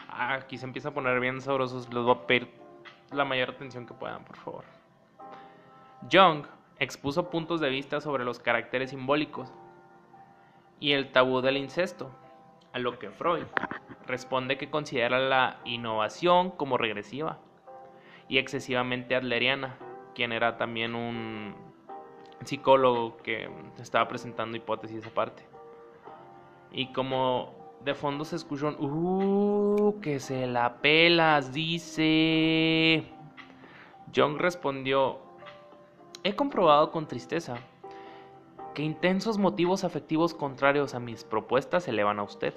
Ah, 0.09 0.35
aquí 0.35 0.59
se 0.59 0.65
empieza 0.65 0.91
a 0.91 0.95
poner 0.95 1.19
bien 1.21 1.41
sabrosos, 1.41 1.93
les 1.93 2.05
voy 2.05 2.15
a 2.15 2.27
pedir 2.27 2.49
la 3.13 3.25
mayor 3.25 3.51
atención 3.51 3.87
que 3.87 3.95
puedan, 3.95 4.25
por 4.25 4.37
favor. 4.37 4.65
Young 6.09 6.47
expuso 6.79 7.31
puntos 7.31 7.61
de 7.61 7.69
vista 7.69 8.01
sobre 8.01 8.25
los 8.25 8.39
caracteres 8.39 8.91
simbólicos 8.91 9.53
y 10.79 10.93
el 10.93 11.13
tabú 11.13 11.41
del 11.41 11.57
incesto, 11.57 12.11
a 12.73 12.79
lo 12.79 12.99
que 12.99 13.11
Freud 13.11 13.45
responde 14.07 14.57
que 14.57 14.71
considera 14.71 15.19
la 15.19 15.59
innovación 15.65 16.51
como 16.51 16.79
regresiva 16.79 17.39
y 18.29 18.39
excesivamente 18.39 19.15
adleriana, 19.15 19.77
quien 20.15 20.33
era 20.33 20.57
también 20.57 20.95
un 20.95 21.70
psicólogo 22.45 23.17
que 23.19 23.51
estaba 23.79 24.09
presentando 24.09 24.57
hipótesis 24.57 25.07
aparte. 25.07 25.47
Y 26.73 26.93
como 26.93 27.55
de 27.85 27.95
fondo 27.95 28.25
se 28.25 28.37
escuchó 28.37 28.69
un, 28.69 28.77
uh, 28.79 30.01
que 30.01 30.21
se 30.21 30.47
la 30.47 30.77
pelas, 30.81 31.53
dice. 31.53 33.05
John 34.15 34.39
respondió, 34.39 35.19
He 36.23 36.35
comprobado 36.35 36.91
con 36.91 37.07
tristeza 37.07 37.59
que 38.75 38.83
intensos 38.83 39.39
motivos 39.39 39.85
afectivos 39.85 40.35
contrarios 40.35 40.95
a 40.95 41.01
mis 41.01 41.25
propuestas 41.25 41.85
se 41.85 41.91
elevan 41.91 42.19
a 42.19 42.25
usted. 42.25 42.55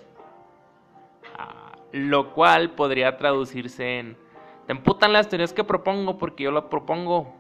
Ah, 1.38 1.78
lo 1.92 2.34
cual 2.34 2.72
podría 2.72 3.18
traducirse 3.18 4.00
en 4.00 4.18
te 4.66 4.72
emputan 4.72 5.12
las 5.12 5.28
teorías 5.28 5.54
que 5.54 5.64
propongo 5.64 6.18
porque 6.18 6.44
yo 6.44 6.52
lo 6.52 6.70
propongo 6.70 7.34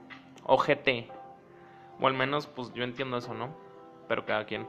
OGT. 0.43 1.09
O 2.03 2.07
al 2.07 2.13
menos 2.13 2.47
pues 2.47 2.73
yo 2.73 2.83
entiendo 2.83 3.15
eso, 3.15 3.33
¿no? 3.33 3.55
Pero 4.09 4.25
cada 4.25 4.45
quien. 4.45 4.67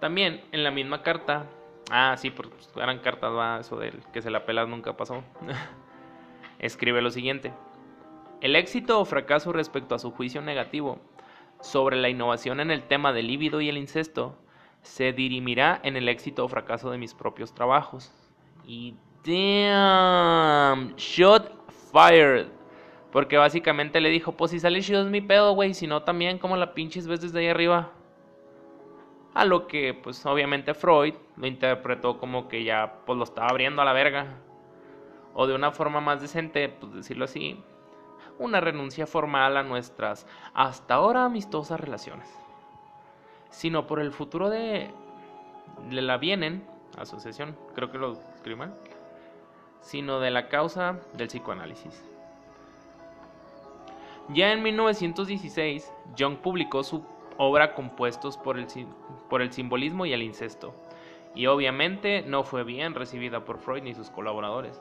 También 0.00 0.42
en 0.50 0.64
la 0.64 0.70
misma 0.70 1.02
carta, 1.02 1.44
ah, 1.90 2.14
sí, 2.16 2.30
pues 2.30 2.48
eran 2.76 3.00
cartas, 3.00 3.30
va, 3.34 3.60
eso 3.60 3.76
del 3.76 4.02
que 4.10 4.22
se 4.22 4.30
la 4.30 4.46
pelas 4.46 4.66
nunca 4.66 4.96
pasó. 4.96 5.22
Escribe 6.58 7.02
lo 7.02 7.10
siguiente. 7.10 7.52
El 8.40 8.56
éxito 8.56 8.98
o 8.98 9.04
fracaso 9.04 9.52
respecto 9.52 9.94
a 9.94 9.98
su 9.98 10.10
juicio 10.10 10.40
negativo 10.40 11.00
sobre 11.60 11.96
la 11.96 12.08
innovación 12.08 12.60
en 12.60 12.70
el 12.70 12.84
tema 12.84 13.12
del 13.12 13.26
líbido 13.26 13.60
y 13.60 13.68
el 13.68 13.76
incesto 13.76 14.38
se 14.80 15.12
dirimirá 15.12 15.80
en 15.82 15.98
el 15.98 16.08
éxito 16.08 16.46
o 16.46 16.48
fracaso 16.48 16.90
de 16.90 16.96
mis 16.96 17.12
propios 17.12 17.54
trabajos. 17.54 18.10
Y 18.66 18.96
damn, 19.22 20.96
shot 20.96 21.52
fired. 21.92 22.63
Porque 23.14 23.38
básicamente 23.38 24.00
le 24.00 24.08
dijo, 24.08 24.32
pues 24.32 24.50
si 24.50 24.58
sale 24.58 24.80
chido 24.80 25.00
es 25.00 25.06
mi 25.06 25.20
pedo, 25.20 25.52
güey, 25.52 25.72
si 25.72 25.86
no 25.86 26.02
también 26.02 26.40
como 26.40 26.56
la 26.56 26.74
pinches 26.74 27.06
ves 27.06 27.20
desde 27.20 27.38
ahí 27.38 27.46
arriba. 27.46 27.92
A 29.34 29.44
lo 29.44 29.68
que 29.68 29.94
pues 29.94 30.26
obviamente 30.26 30.74
Freud 30.74 31.14
lo 31.36 31.46
interpretó 31.46 32.18
como 32.18 32.48
que 32.48 32.64
ya 32.64 33.02
pues 33.06 33.16
lo 33.16 33.22
estaba 33.22 33.46
abriendo 33.46 33.80
a 33.80 33.84
la 33.84 33.92
verga. 33.92 34.40
O 35.32 35.46
de 35.46 35.54
una 35.54 35.70
forma 35.70 36.00
más 36.00 36.22
decente, 36.22 36.68
pues 36.68 36.92
decirlo 36.92 37.26
así, 37.26 37.62
una 38.40 38.60
renuncia 38.60 39.06
formal 39.06 39.56
a 39.58 39.62
nuestras 39.62 40.26
hasta 40.52 40.94
ahora 40.94 41.24
amistosas 41.24 41.78
relaciones, 41.78 42.28
sino 43.48 43.86
por 43.86 44.00
el 44.00 44.10
futuro 44.10 44.50
de, 44.50 44.90
la 45.88 46.16
vienen 46.16 46.66
asociación, 46.98 47.56
creo 47.76 47.92
que 47.92 47.98
lo 47.98 48.14
escribí 48.34 48.58
mal, 48.58 48.74
sino 49.82 50.18
de 50.18 50.32
la 50.32 50.48
causa 50.48 50.98
del 51.12 51.28
psicoanálisis. 51.28 52.13
Ya 54.28 54.52
en 54.52 54.62
1916, 54.62 55.92
Jung 56.18 56.38
publicó 56.38 56.82
su 56.82 57.04
obra 57.36 57.74
Compuestos 57.74 58.38
por 58.38 58.58
el, 58.58 58.66
por 59.28 59.42
el 59.42 59.52
simbolismo 59.52 60.06
y 60.06 60.12
el 60.12 60.22
incesto, 60.22 60.74
y 61.34 61.46
obviamente 61.46 62.22
no 62.22 62.42
fue 62.42 62.64
bien 62.64 62.94
recibida 62.94 63.44
por 63.44 63.58
Freud 63.58 63.82
ni 63.82 63.94
sus 63.94 64.10
colaboradores. 64.10 64.80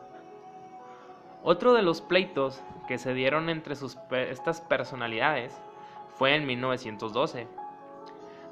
Otro 1.44 1.74
de 1.74 1.82
los 1.82 2.00
pleitos 2.00 2.64
que 2.88 2.98
se 2.98 3.14
dieron 3.14 3.50
entre 3.50 3.74
estas 3.74 4.62
personalidades 4.62 5.62
fue 6.08 6.36
en 6.36 6.46
1912, 6.46 7.48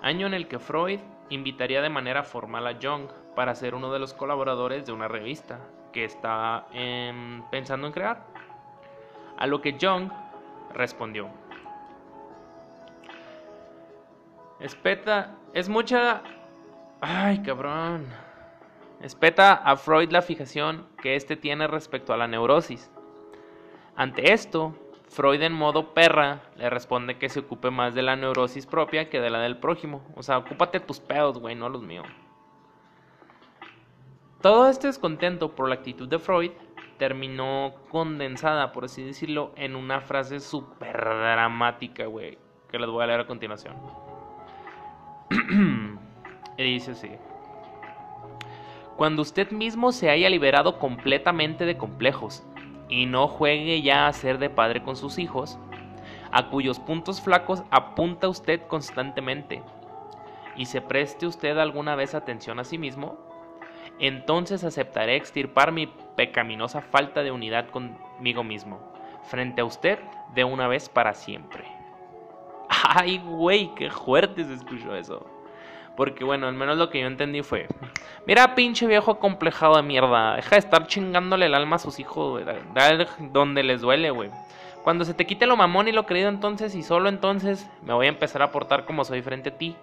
año 0.01 0.27
en 0.27 0.33
el 0.33 0.49
que 0.49 0.59
Freud 0.59 0.99
invitaría 1.29 1.81
de 1.81 1.89
manera 1.89 2.23
formal 2.23 2.67
a 2.67 2.77
Jung 2.81 3.07
para 3.33 3.55
ser 3.55 3.75
uno 3.75 3.93
de 3.93 3.99
los 3.99 4.13
colaboradores 4.13 4.85
de 4.85 4.91
una 4.91 5.07
revista 5.07 5.59
que 5.93 6.03
está 6.03 6.67
pensando 7.49 7.87
en 7.87 7.93
crear. 7.93 8.25
A 9.37 9.47
lo 9.47 9.61
que 9.61 9.77
Jung 9.79 10.11
respondió. 10.73 11.29
Espeta, 14.59 15.35
es 15.53 15.69
mucha... 15.69 16.21
Ay, 16.99 17.41
cabrón. 17.41 18.05
Espeta 19.01 19.53
a 19.53 19.75
Freud 19.75 20.11
la 20.11 20.21
fijación 20.21 20.87
que 21.01 21.15
éste 21.15 21.35
tiene 21.35 21.65
respecto 21.67 22.13
a 22.13 22.17
la 22.17 22.27
neurosis. 22.27 22.91
Ante 23.95 24.31
esto, 24.33 24.75
Freud 25.09 25.41
en 25.41 25.53
modo 25.53 25.93
perra 25.93 26.41
le 26.55 26.69
responde 26.69 27.17
que 27.17 27.27
se 27.27 27.39
ocupe 27.39 27.71
más 27.71 27.95
de 27.95 28.03
la 28.03 28.15
neurosis 28.15 28.65
propia 28.67 29.09
que 29.09 29.19
de 29.19 29.29
la 29.31 29.39
del 29.39 29.57
prójimo. 29.57 30.03
O 30.15 30.23
sea, 30.23 30.37
ocúpate 30.37 30.79
tus 30.79 30.99
pedos, 30.99 31.39
güey, 31.39 31.55
no 31.55 31.67
los 31.67 31.81
míos. 31.81 32.07
Todo 34.41 34.69
este 34.69 34.87
descontento 34.87 35.53
por 35.53 35.67
la 35.67 35.75
actitud 35.75 36.07
de 36.07 36.17
Freud 36.17 36.51
terminó 37.01 37.73
condensada, 37.89 38.71
por 38.71 38.85
así 38.85 39.01
decirlo, 39.01 39.53
en 39.55 39.75
una 39.75 40.01
frase 40.01 40.39
súper 40.39 41.03
dramática, 41.03 42.05
güey, 42.05 42.37
que 42.69 42.77
les 42.77 42.87
voy 42.87 43.01
a 43.01 43.07
leer 43.07 43.21
a 43.21 43.25
continuación. 43.25 43.75
dice 46.59 46.91
así. 46.91 47.09
Cuando 48.97 49.23
usted 49.23 49.49
mismo 49.49 49.91
se 49.91 50.11
haya 50.11 50.29
liberado 50.29 50.77
completamente 50.77 51.65
de 51.65 51.75
complejos 51.75 52.43
y 52.87 53.07
no 53.07 53.27
juegue 53.27 53.81
ya 53.81 54.05
a 54.05 54.13
ser 54.13 54.37
de 54.37 54.51
padre 54.51 54.83
con 54.83 54.95
sus 54.95 55.17
hijos, 55.17 55.57
a 56.31 56.49
cuyos 56.49 56.79
puntos 56.79 57.19
flacos 57.19 57.63
apunta 57.71 58.29
usted 58.29 58.61
constantemente, 58.67 59.63
y 60.55 60.67
se 60.67 60.81
preste 60.81 61.25
usted 61.25 61.57
alguna 61.57 61.95
vez 61.95 62.13
atención 62.13 62.59
a 62.59 62.63
sí 62.63 62.77
mismo, 62.77 63.17
entonces 63.97 64.63
aceptaré 64.63 65.15
extirpar 65.15 65.71
mi 65.71 65.91
pecaminosa 66.15 66.81
falta 66.81 67.23
de 67.23 67.31
unidad 67.31 67.69
conmigo 67.69 68.43
mismo, 68.43 68.79
frente 69.23 69.61
a 69.61 69.65
usted 69.65 69.99
de 70.33 70.43
una 70.43 70.67
vez 70.67 70.89
para 70.89 71.13
siempre. 71.13 71.63
Ay, 72.69 73.19
güey, 73.19 73.73
qué 73.75 73.89
fuerte 73.89 74.43
se 74.43 74.53
escuchó 74.53 74.95
eso. 74.95 75.25
Porque 75.95 76.23
bueno, 76.23 76.47
al 76.47 76.53
menos 76.53 76.77
lo 76.77 76.89
que 76.89 77.01
yo 77.01 77.07
entendí 77.07 77.41
fue, 77.41 77.67
mira 78.25 78.55
pinche 78.55 78.87
viejo 78.87 79.11
acomplejado 79.11 79.75
de 79.75 79.83
mierda, 79.83 80.35
deja 80.35 80.51
de 80.51 80.59
estar 80.59 80.87
chingándole 80.87 81.47
el 81.47 81.53
alma 81.53 81.75
a 81.75 81.79
sus 81.79 81.99
hijos, 81.99 82.41
dale 82.73 83.07
donde 83.19 83.63
les 83.63 83.81
duele, 83.81 84.09
güey. 84.09 84.29
Cuando 84.83 85.05
se 85.05 85.13
te 85.13 85.27
quite 85.27 85.45
lo 85.45 85.57
mamón 85.57 85.87
y 85.87 85.91
lo 85.91 86.05
querido 86.05 86.29
entonces 86.29 86.73
y 86.75 86.81
solo 86.81 87.09
entonces 87.09 87.69
me 87.83 87.93
voy 87.93 88.07
a 88.07 88.09
empezar 88.09 88.41
a 88.41 88.51
portar 88.51 88.85
como 88.85 89.05
soy 89.05 89.21
frente 89.21 89.49
a 89.49 89.57
ti. 89.57 89.75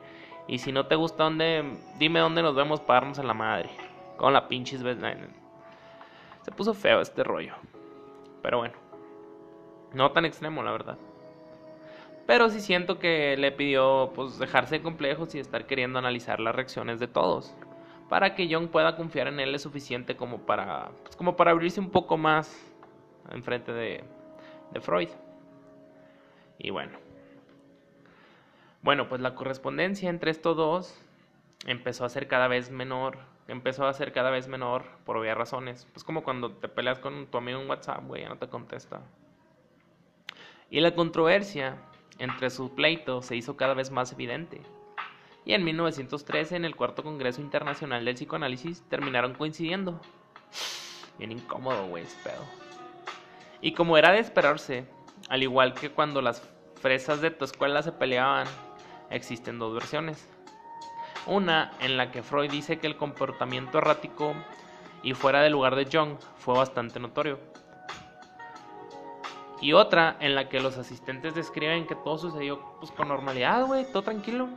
Y 0.48 0.58
si 0.58 0.72
no 0.72 0.86
te 0.86 0.96
gusta 0.96 1.24
dónde, 1.24 1.62
dime 1.98 2.20
dónde 2.20 2.42
nos 2.42 2.56
vemos 2.56 2.80
para 2.80 3.00
darnos 3.00 3.18
a 3.18 3.22
la 3.22 3.34
madre. 3.34 3.68
Con 4.16 4.32
la 4.32 4.48
pinches 4.48 4.82
Se 6.48 6.54
puso 6.54 6.72
feo 6.72 7.02
este 7.02 7.22
rollo. 7.22 7.52
Pero 8.40 8.56
bueno. 8.56 8.72
No 9.92 10.12
tan 10.12 10.24
extremo, 10.24 10.62
la 10.62 10.72
verdad. 10.72 10.96
Pero 12.26 12.48
sí 12.48 12.62
siento 12.62 12.98
que 12.98 13.36
le 13.36 13.52
pidió 13.52 14.12
pues 14.14 14.38
dejarse 14.38 14.80
complejos 14.80 15.34
y 15.34 15.40
estar 15.40 15.66
queriendo 15.66 15.98
analizar 15.98 16.40
las 16.40 16.54
reacciones 16.54 17.00
de 17.00 17.06
todos. 17.06 17.54
Para 18.08 18.34
que 18.34 18.48
John 18.50 18.68
pueda 18.68 18.96
confiar 18.96 19.28
en 19.28 19.40
él 19.40 19.54
es 19.54 19.60
suficiente 19.60 20.16
como 20.16 20.46
para, 20.46 20.88
pues, 21.02 21.16
como 21.16 21.36
para 21.36 21.50
abrirse 21.50 21.80
un 21.80 21.90
poco 21.90 22.16
más 22.16 22.58
enfrente 23.30 23.74
de, 23.74 24.02
de 24.70 24.80
Freud. 24.80 25.10
Y 26.56 26.70
bueno. 26.70 26.98
Bueno, 28.80 29.06
pues 29.10 29.20
la 29.20 29.34
correspondencia 29.34 30.08
entre 30.08 30.30
estos 30.30 30.56
dos 30.56 30.98
empezó 31.66 32.06
a 32.06 32.08
ser 32.08 32.26
cada 32.26 32.48
vez 32.48 32.70
menor. 32.70 33.18
Empezó 33.48 33.86
a 33.86 33.94
ser 33.94 34.12
cada 34.12 34.30
vez 34.30 34.46
menor 34.46 34.84
por 35.04 35.16
obvias 35.16 35.36
razones. 35.36 35.88
Pues 35.92 36.04
como 36.04 36.22
cuando 36.22 36.52
te 36.52 36.68
peleas 36.68 36.98
con 36.98 37.26
tu 37.26 37.38
amigo 37.38 37.60
en 37.60 37.68
WhatsApp, 37.68 38.06
güey, 38.06 38.22
ya 38.22 38.28
no 38.28 38.36
te 38.36 38.48
contesta. 38.48 39.00
Y 40.70 40.80
la 40.80 40.94
controversia 40.94 41.78
entre 42.18 42.50
su 42.50 42.74
pleito 42.74 43.22
se 43.22 43.36
hizo 43.36 43.56
cada 43.56 43.72
vez 43.72 43.90
más 43.90 44.12
evidente. 44.12 44.60
Y 45.46 45.54
en 45.54 45.64
1913, 45.64 46.56
en 46.56 46.66
el 46.66 46.76
cuarto 46.76 47.02
Congreso 47.02 47.40
Internacional 47.40 48.04
del 48.04 48.16
Psicoanálisis, 48.16 48.82
terminaron 48.90 49.32
coincidiendo. 49.32 49.98
Bien 51.16 51.32
incómodo, 51.32 51.86
güey, 51.86 52.04
ese 52.04 52.22
pedo. 52.22 52.44
Y 53.62 53.72
como 53.72 53.96
era 53.96 54.12
de 54.12 54.18
esperarse, 54.18 54.84
al 55.30 55.42
igual 55.42 55.72
que 55.72 55.90
cuando 55.90 56.20
las 56.20 56.42
fresas 56.82 57.22
de 57.22 57.30
tu 57.30 57.46
escuela 57.46 57.82
se 57.82 57.92
peleaban, 57.92 58.46
existen 59.08 59.58
dos 59.58 59.72
versiones. 59.72 60.28
Una 61.26 61.72
en 61.80 61.96
la 61.96 62.10
que 62.10 62.22
Freud 62.22 62.50
dice 62.50 62.78
que 62.78 62.86
el 62.86 62.96
comportamiento 62.96 63.78
errático 63.78 64.34
y 65.02 65.14
fuera 65.14 65.42
del 65.42 65.52
lugar 65.52 65.76
de 65.76 65.86
Jung 65.90 66.18
fue 66.38 66.54
bastante 66.54 66.98
notorio 66.98 67.38
y 69.60 69.72
otra 69.72 70.16
en 70.20 70.34
la 70.34 70.48
que 70.48 70.60
los 70.60 70.78
asistentes 70.78 71.34
describen 71.34 71.86
que 71.86 71.94
todo 71.94 72.18
sucedió 72.18 72.60
pues 72.78 72.92
con 72.92 73.08
normalidad, 73.08 73.66
güey, 73.66 73.84
todo 73.90 74.02
tranquilo. 74.02 74.48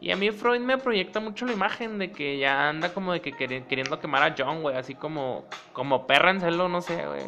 Y 0.00 0.10
a 0.10 0.16
mí 0.16 0.30
Freud 0.30 0.60
me 0.60 0.78
proyecta 0.78 1.20
mucho 1.20 1.46
la 1.46 1.52
imagen 1.52 1.98
de 1.98 2.10
que 2.10 2.38
ya 2.38 2.68
anda 2.68 2.92
como 2.92 3.12
de 3.12 3.20
que 3.20 3.32
queriendo 3.32 4.00
quemar 4.00 4.22
a 4.22 4.34
John, 4.36 4.62
güey, 4.62 4.76
así 4.76 4.94
como 4.94 5.44
como 5.72 6.06
perra 6.06 6.30
en 6.30 6.40
celo, 6.40 6.68
no 6.68 6.82
sé, 6.82 7.06
güey. 7.06 7.22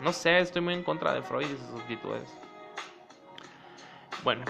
no 0.00 0.12
sé, 0.12 0.38
estoy 0.38 0.62
muy 0.62 0.74
en 0.74 0.82
contra 0.82 1.14
de 1.14 1.22
Freud 1.22 1.46
y 1.46 1.56
sus 1.56 1.80
actitudes. 1.80 2.30
Bueno, 4.22 4.44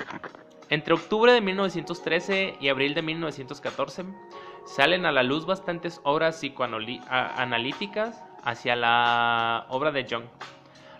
entre 0.70 0.94
octubre 0.94 1.32
de 1.32 1.40
1913 1.40 2.56
y 2.60 2.68
abril 2.68 2.94
de 2.94 3.02
1914 3.02 4.04
salen 4.66 5.06
a 5.06 5.12
la 5.12 5.22
luz 5.22 5.46
bastantes 5.46 6.00
obras 6.04 6.36
psicoanalíticas 6.36 8.22
hacia 8.44 8.76
la 8.76 9.66
obra 9.70 9.90
de 9.92 10.06
Jung 10.08 10.24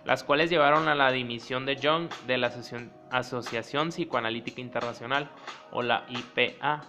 las 0.09 0.23
cuales 0.23 0.49
llevaron 0.49 0.87
a 0.87 0.95
la 0.95 1.11
dimisión 1.11 1.67
de 1.67 1.77
Jung 1.81 2.09
de 2.25 2.39
la 2.39 2.51
Asociación 3.11 3.89
Psicoanalítica 3.89 4.59
Internacional, 4.59 5.29
o 5.71 5.83
la 5.83 6.05
IPA. 6.09 6.81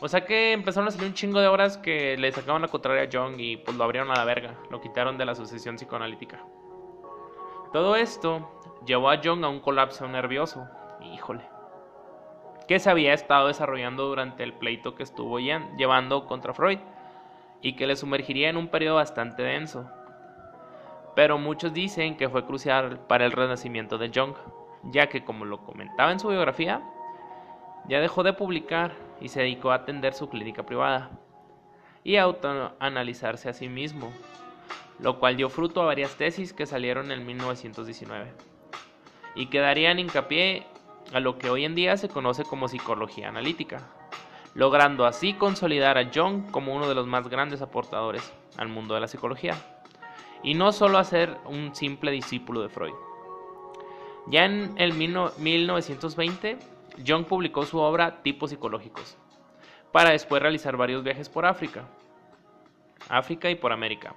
O 0.00 0.06
sea 0.06 0.24
que 0.24 0.52
empezaron 0.52 0.86
a 0.88 0.92
salir 0.92 1.08
un 1.08 1.14
chingo 1.14 1.40
de 1.40 1.48
obras 1.48 1.78
que 1.78 2.16
le 2.16 2.30
sacaban 2.30 2.62
la 2.62 2.68
contraria 2.68 3.02
a 3.02 3.08
Jung 3.12 3.40
y 3.40 3.56
pues 3.56 3.76
lo 3.76 3.82
abrieron 3.82 4.12
a 4.12 4.14
la 4.14 4.24
verga, 4.24 4.54
lo 4.70 4.80
quitaron 4.80 5.18
de 5.18 5.24
la 5.24 5.32
Asociación 5.32 5.74
Psicoanalítica. 5.74 6.44
Todo 7.72 7.96
esto 7.96 8.50
llevó 8.86 9.10
a 9.10 9.20
Jung 9.22 9.44
a 9.44 9.48
un 9.48 9.58
colapso 9.60 10.06
nervioso, 10.06 10.68
híjole, 11.00 11.42
que 12.72 12.80
se 12.80 12.88
había 12.88 13.12
estado 13.12 13.48
desarrollando 13.48 14.06
durante 14.06 14.42
el 14.42 14.54
pleito 14.54 14.94
que 14.94 15.02
estuvo 15.02 15.38
llevando 15.38 16.26
contra 16.26 16.54
Freud 16.54 16.78
y 17.60 17.74
que 17.74 17.86
le 17.86 17.96
sumergiría 17.96 18.48
en 18.48 18.56
un 18.56 18.68
periodo 18.68 18.96
bastante 18.96 19.42
denso. 19.42 19.90
Pero 21.14 21.36
muchos 21.36 21.74
dicen 21.74 22.16
que 22.16 22.30
fue 22.30 22.46
crucial 22.46 22.98
para 23.00 23.26
el 23.26 23.32
renacimiento 23.32 23.98
de 23.98 24.10
Jung, 24.14 24.32
ya 24.84 25.10
que 25.10 25.22
como 25.22 25.44
lo 25.44 25.62
comentaba 25.66 26.12
en 26.12 26.18
su 26.18 26.28
biografía, 26.28 26.80
ya 27.88 28.00
dejó 28.00 28.22
de 28.22 28.32
publicar 28.32 28.92
y 29.20 29.28
se 29.28 29.40
dedicó 29.40 29.70
a 29.70 29.74
atender 29.74 30.14
su 30.14 30.30
clínica 30.30 30.64
privada 30.64 31.10
y 32.04 32.16
a 32.16 32.22
autoanalizarse 32.22 33.50
a 33.50 33.52
sí 33.52 33.68
mismo, 33.68 34.10
lo 34.98 35.18
cual 35.18 35.36
dio 35.36 35.50
fruto 35.50 35.82
a 35.82 35.84
varias 35.84 36.16
tesis 36.16 36.54
que 36.54 36.64
salieron 36.64 37.12
en 37.12 37.26
1919 37.26 38.32
y 39.34 39.48
que 39.48 39.58
darían 39.58 39.98
hincapié 39.98 40.71
a 41.12 41.20
lo 41.20 41.38
que 41.38 41.50
hoy 41.50 41.64
en 41.64 41.74
día 41.74 41.96
se 41.96 42.08
conoce 42.08 42.44
como 42.44 42.68
psicología 42.68 43.28
analítica, 43.28 43.82
logrando 44.54 45.06
así 45.06 45.34
consolidar 45.34 45.98
a 45.98 46.10
Jung 46.12 46.50
como 46.50 46.74
uno 46.74 46.88
de 46.88 46.94
los 46.94 47.06
más 47.06 47.28
grandes 47.28 47.62
aportadores 47.62 48.32
al 48.56 48.68
mundo 48.68 48.94
de 48.94 49.00
la 49.00 49.08
psicología 49.08 49.54
y 50.42 50.54
no 50.54 50.72
solo 50.72 50.98
a 50.98 51.04
ser 51.04 51.36
un 51.46 51.74
simple 51.74 52.10
discípulo 52.10 52.62
de 52.62 52.68
Freud. 52.68 52.94
Ya 54.26 54.44
en 54.44 54.74
el 54.76 54.94
1920, 54.94 56.58
Jung 57.06 57.24
publicó 57.24 57.64
su 57.64 57.78
obra 57.78 58.22
Tipos 58.22 58.50
psicológicos, 58.50 59.16
para 59.90 60.10
después 60.10 60.42
realizar 60.42 60.76
varios 60.76 61.02
viajes 61.02 61.28
por 61.28 61.44
África, 61.44 61.88
África 63.08 63.50
y 63.50 63.56
por 63.56 63.72
América, 63.72 64.14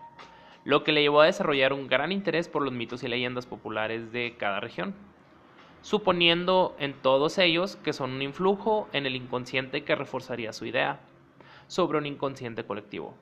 lo 0.64 0.84
que 0.84 0.92
le 0.92 1.02
llevó 1.02 1.22
a 1.22 1.26
desarrollar 1.26 1.74
un 1.74 1.88
gran 1.88 2.12
interés 2.12 2.48
por 2.48 2.64
los 2.64 2.74
mitos 2.74 3.04
y 3.04 3.08
leyendas 3.08 3.46
populares 3.46 4.12
de 4.12 4.36
cada 4.38 4.60
región, 4.60 4.96
suponiendo 5.86 6.76
en 6.80 6.94
todos 6.94 7.38
ellos 7.38 7.76
que 7.76 7.94
son 7.94 8.14
un 8.14 8.24
influjo 8.24 8.90
en 8.92 9.06
el 9.06 9.16
inconsciente 9.16 9.84
que 9.84 9.94
reforzaría 9.94 10.52
su 10.52 10.66
idea, 10.66 11.00
sobre 11.68 12.00
un 12.00 12.08
inconsciente 12.08 12.66
colectivo. 12.66 13.14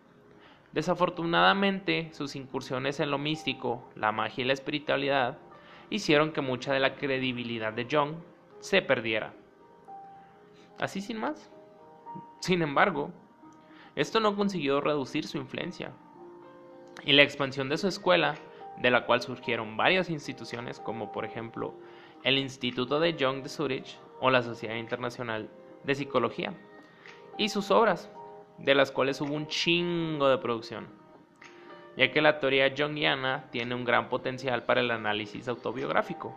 Desafortunadamente, 0.72 2.10
sus 2.14 2.38
incursiones 2.38 3.02
en 3.02 3.12
lo 3.12 3.18
místico, 3.18 3.84
la 3.98 4.14
magia 4.14 4.44
y 4.44 4.48
la 4.48 4.54
espiritualidad 4.54 5.40
hicieron 5.90 6.32
que 6.32 6.40
mucha 6.40 6.72
de 6.72 6.80
la 6.80 6.96
credibilidad 6.96 7.74
de 7.74 7.86
Jung 7.92 8.14
se 8.62 8.82
perdiera. 8.82 9.34
Así 10.80 11.02
sin 11.02 11.18
más. 11.18 11.52
Sin 12.40 12.62
embargo, 12.62 13.12
esto 13.98 14.22
no 14.22 14.38
consiguió 14.38 14.80
reducir 14.80 15.28
su 15.28 15.38
influencia. 15.38 15.92
Y 17.04 17.12
la 17.12 17.24
expansión 17.24 17.68
de 17.68 17.78
su 17.78 17.90
escuela, 17.90 18.36
de 18.78 18.90
la 18.90 19.06
cual 19.06 19.22
surgieron 19.22 19.76
varias 19.76 20.10
instituciones 20.10 20.80
como 20.80 21.12
por 21.12 21.26
ejemplo 21.26 21.74
el 22.24 22.38
Instituto 22.38 23.00
de 23.00 23.16
Jung 23.20 23.44
de 23.44 23.50
Zurich 23.50 23.98
o 24.20 24.30
la 24.30 24.42
Sociedad 24.42 24.76
Internacional 24.76 25.50
de 25.84 25.96
Psicología, 25.96 26.54
y 27.38 27.50
sus 27.50 27.72
obras, 27.72 28.10
de 28.58 28.76
las 28.76 28.92
cuales 28.92 29.20
hubo 29.22 29.34
un 29.34 29.48
chingo 29.48 30.30
de 30.30 30.38
producción, 30.38 30.88
ya 31.98 32.12
que 32.12 32.22
la 32.22 32.40
teoría 32.40 32.74
jungiana 32.76 33.50
tiene 33.52 33.76
un 33.76 33.84
gran 33.84 34.10
potencial 34.10 34.64
para 34.64 34.82
el 34.82 34.92
análisis 34.92 35.48
autobiográfico, 35.48 36.34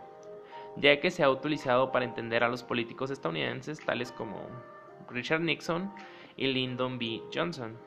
ya 0.75 0.99
que 0.99 1.11
se 1.11 1.23
ha 1.23 1.29
utilizado 1.29 1.91
para 1.91 2.05
entender 2.05 2.43
a 2.43 2.49
los 2.49 2.63
políticos 2.63 3.09
estadounidenses 3.09 3.79
tales 3.79 4.11
como 4.11 4.41
Richard 5.09 5.41
Nixon 5.41 5.91
y 6.35 6.47
Lyndon 6.47 6.99
B. 6.99 7.21
Johnson. 7.33 7.77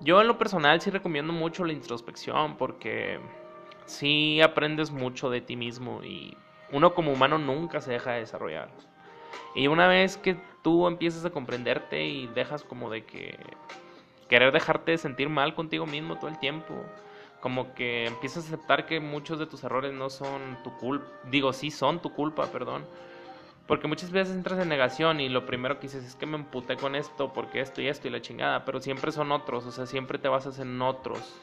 Yo 0.00 0.20
en 0.20 0.26
lo 0.26 0.38
personal 0.38 0.80
sí 0.80 0.90
recomiendo 0.90 1.32
mucho 1.32 1.64
la 1.64 1.72
introspección 1.72 2.56
porque 2.56 3.20
sí 3.86 4.40
aprendes 4.40 4.90
mucho 4.90 5.30
de 5.30 5.40
ti 5.40 5.56
mismo 5.56 6.02
y 6.02 6.36
uno 6.72 6.94
como 6.94 7.12
humano 7.12 7.38
nunca 7.38 7.80
se 7.80 7.92
deja 7.92 8.12
de 8.12 8.20
desarrollar. 8.20 8.68
Y 9.54 9.68
una 9.68 9.86
vez 9.86 10.16
que 10.16 10.36
tú 10.62 10.86
empiezas 10.86 11.24
a 11.24 11.30
comprenderte 11.30 12.06
y 12.06 12.26
dejas 12.28 12.64
como 12.64 12.90
de 12.90 13.04
que 13.04 13.38
querer 14.28 14.52
dejarte 14.52 14.98
sentir 14.98 15.28
mal 15.28 15.54
contigo 15.54 15.86
mismo 15.86 16.16
todo 16.16 16.28
el 16.28 16.38
tiempo, 16.38 16.74
como 17.40 17.74
que 17.74 18.06
empiezas 18.06 18.44
a 18.44 18.48
aceptar 18.48 18.86
que 18.86 19.00
muchos 19.00 19.38
de 19.38 19.46
tus 19.46 19.62
errores 19.64 19.92
no 19.92 20.10
son 20.10 20.58
tu 20.64 20.76
culpa, 20.78 21.06
digo, 21.30 21.52
sí 21.52 21.70
son 21.70 22.00
tu 22.00 22.12
culpa, 22.12 22.46
perdón. 22.46 22.84
Porque 23.66 23.86
muchas 23.86 24.10
veces 24.10 24.34
entras 24.34 24.58
en 24.58 24.68
negación 24.68 25.20
y 25.20 25.28
lo 25.28 25.46
primero 25.46 25.76
que 25.76 25.86
dices 25.86 26.04
es 26.04 26.16
que 26.16 26.26
me 26.26 26.36
emputé 26.36 26.76
con 26.76 26.94
esto, 26.94 27.32
porque 27.32 27.60
esto 27.60 27.80
y 27.80 27.88
esto 27.88 28.08
y 28.08 28.10
la 28.10 28.20
chingada, 28.20 28.64
pero 28.64 28.80
siempre 28.80 29.12
son 29.12 29.32
otros, 29.32 29.64
o 29.66 29.72
sea, 29.72 29.86
siempre 29.86 30.18
te 30.18 30.28
basas 30.28 30.58
en 30.58 30.82
otros 30.82 31.40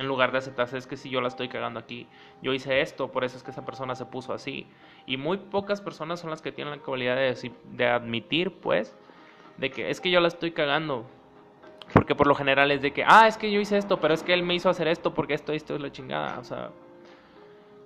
en 0.00 0.08
lugar 0.08 0.32
de 0.32 0.38
aceptarse 0.38 0.78
es 0.78 0.86
que 0.86 0.96
si 0.96 1.10
yo 1.10 1.20
la 1.20 1.28
estoy 1.28 1.48
cagando 1.48 1.78
aquí, 1.78 2.06
yo 2.40 2.54
hice 2.54 2.80
esto, 2.80 3.12
por 3.12 3.22
eso 3.22 3.36
es 3.36 3.42
que 3.42 3.50
esa 3.50 3.66
persona 3.66 3.94
se 3.94 4.06
puso 4.06 4.32
así. 4.32 4.66
Y 5.04 5.18
muy 5.18 5.36
pocas 5.36 5.82
personas 5.82 6.20
son 6.20 6.30
las 6.30 6.40
que 6.40 6.52
tienen 6.52 6.72
la 6.72 6.80
capacidad 6.80 7.16
de, 7.16 7.52
de 7.72 7.86
admitir, 7.86 8.50
pues, 8.50 8.96
de 9.58 9.70
que 9.70 9.90
es 9.90 10.00
que 10.00 10.10
yo 10.10 10.20
la 10.20 10.28
estoy 10.28 10.52
cagando. 10.52 11.04
Porque 11.92 12.14
por 12.14 12.26
lo 12.26 12.34
general 12.34 12.70
es 12.70 12.80
de 12.80 12.92
que, 12.92 13.04
ah, 13.06 13.28
es 13.28 13.36
que 13.36 13.52
yo 13.52 13.60
hice 13.60 13.76
esto, 13.76 14.00
pero 14.00 14.14
es 14.14 14.22
que 14.22 14.32
él 14.32 14.42
me 14.42 14.54
hizo 14.54 14.70
hacer 14.70 14.88
esto 14.88 15.12
porque 15.12 15.34
esto, 15.34 15.52
esto 15.52 15.74
es 15.74 15.82
la 15.82 15.92
chingada. 15.92 16.38
O 16.38 16.44
sea, 16.44 16.70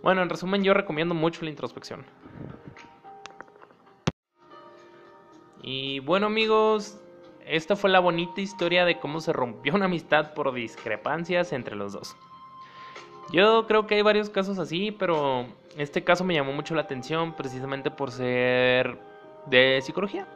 bueno, 0.00 0.22
en 0.22 0.28
resumen, 0.28 0.62
yo 0.62 0.72
recomiendo 0.72 1.16
mucho 1.16 1.42
la 1.42 1.50
introspección. 1.50 2.04
Y 5.62 5.98
bueno, 5.98 6.26
amigos, 6.26 7.00
esta 7.46 7.76
fue 7.76 7.90
la 7.90 8.00
bonita 8.00 8.40
historia 8.40 8.84
de 8.84 8.98
cómo 8.98 9.20
se 9.20 9.32
rompió 9.32 9.74
una 9.74 9.86
amistad 9.86 10.34
por 10.34 10.52
discrepancias 10.52 11.52
entre 11.52 11.76
los 11.76 11.92
dos. 11.92 12.16
Yo 13.32 13.66
creo 13.66 13.86
que 13.86 13.96
hay 13.96 14.02
varios 14.02 14.30
casos 14.30 14.58
así, 14.58 14.90
pero 14.90 15.46
este 15.76 16.04
caso 16.04 16.24
me 16.24 16.34
llamó 16.34 16.52
mucho 16.52 16.74
la 16.74 16.82
atención 16.82 17.34
precisamente 17.34 17.90
por 17.90 18.10
ser 18.10 18.98
de 19.46 19.80
psicología. 19.82 20.26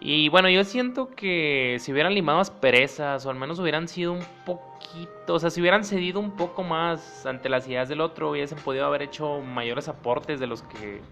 Y 0.00 0.30
bueno, 0.30 0.48
yo 0.48 0.64
siento 0.64 1.10
que 1.14 1.76
si 1.78 1.92
hubieran 1.92 2.14
limado 2.14 2.42
perezas 2.60 3.26
o 3.26 3.30
al 3.30 3.36
menos 3.36 3.58
hubieran 3.58 3.86
sido 3.86 4.12
un 4.12 4.24
poquito, 4.46 5.34
o 5.34 5.38
sea, 5.38 5.50
si 5.50 5.60
hubieran 5.60 5.84
cedido 5.84 6.20
un 6.20 6.36
poco 6.36 6.62
más 6.62 7.26
ante 7.26 7.50
las 7.50 7.68
ideas 7.68 7.88
del 7.90 8.00
otro, 8.00 8.30
hubiesen 8.30 8.58
podido 8.58 8.86
haber 8.86 9.02
hecho 9.02 9.40
mayores 9.40 9.88
aportes 9.88 10.40
de 10.40 10.46
los 10.46 10.62
que 10.62 11.02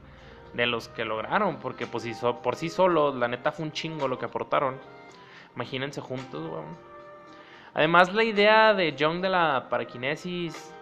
de 0.59 0.67
los 0.67 0.89
que 0.89 1.05
lograron, 1.05 1.59
porque 1.59 1.87
pues, 1.87 2.05
por 2.43 2.57
sí 2.57 2.69
solos, 2.69 3.15
la 3.15 3.29
neta 3.29 3.53
fue 3.53 3.65
un 3.65 3.71
chingo 3.71 4.09
lo 4.09 4.19
que 4.19 4.27
aportaron. 4.27 4.77
Imagínense 5.55 6.01
juntos, 6.01 6.51
Además, 7.75 8.13
la 8.13 8.25
idea 8.25 8.75
de 8.75 8.97
John 8.99 9.21
de 9.21 9.29
la 9.29 9.69
paraquinesis, 9.71 10.75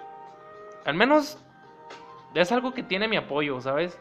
al 0.86 0.94
menos 0.94 1.38
es 2.34 2.52
algo 2.52 2.72
que 2.72 2.82
tiene 2.82 3.06
mi 3.06 3.16
apoyo, 3.16 3.60
¿sabes? 3.60 4.00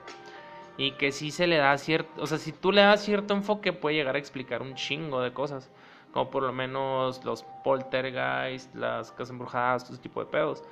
Y 0.77 0.91
que 0.91 1.11
si 1.11 1.29
se 1.29 1.45
le 1.45 1.57
da 1.57 1.77
cierto, 1.77 2.21
o 2.21 2.27
sea, 2.27 2.37
si 2.37 2.53
tú 2.53 2.71
le 2.71 2.81
das 2.81 3.03
cierto 3.03 3.33
enfoque 3.33 3.73
puede 3.73 3.97
llegar 3.97 4.15
a 4.15 4.19
explicar 4.19 4.61
un 4.61 4.75
chingo 4.75 5.21
de 5.21 5.33
cosas, 5.33 5.69
como 6.13 6.29
por 6.29 6.43
lo 6.43 6.53
menos 6.53 7.25
los 7.25 7.43
poltergeist, 7.65 8.73
las 8.75 9.11
casas 9.11 9.31
embrujadas, 9.31 9.83
todo 9.83 9.93
ese 9.93 10.01
tipo 10.01 10.21
de 10.21 10.27
pedos. 10.27 10.63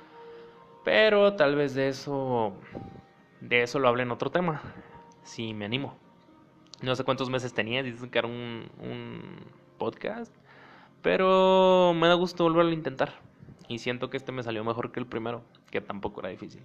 Pero 0.82 1.34
tal 1.34 1.56
vez 1.56 1.74
de 1.74 1.88
eso 1.88 2.54
de 3.44 3.62
eso 3.62 3.78
lo 3.78 3.88
hablé 3.88 4.04
en 4.04 4.10
otro 4.10 4.30
tema. 4.30 4.62
Si 5.24 5.52
me 5.52 5.64
animo. 5.64 5.96
No 6.80 6.94
sé 6.94 7.02
cuántos 7.02 7.30
meses 7.30 7.52
tenía, 7.52 7.82
que 7.82 8.18
era 8.18 8.28
un, 8.28 8.68
un 8.78 9.20
podcast. 9.78 10.32
Pero 11.02 11.92
me 11.94 12.08
da 12.08 12.14
gusto 12.14 12.44
volverlo 12.44 12.70
a 12.70 12.74
intentar. 12.74 13.14
Y 13.68 13.78
siento 13.78 14.10
que 14.10 14.16
este 14.16 14.32
me 14.32 14.42
salió 14.42 14.64
mejor 14.64 14.92
que 14.92 15.00
el 15.00 15.06
primero, 15.06 15.42
que 15.70 15.80
tampoco 15.80 16.20
era 16.20 16.28
difícil. 16.30 16.62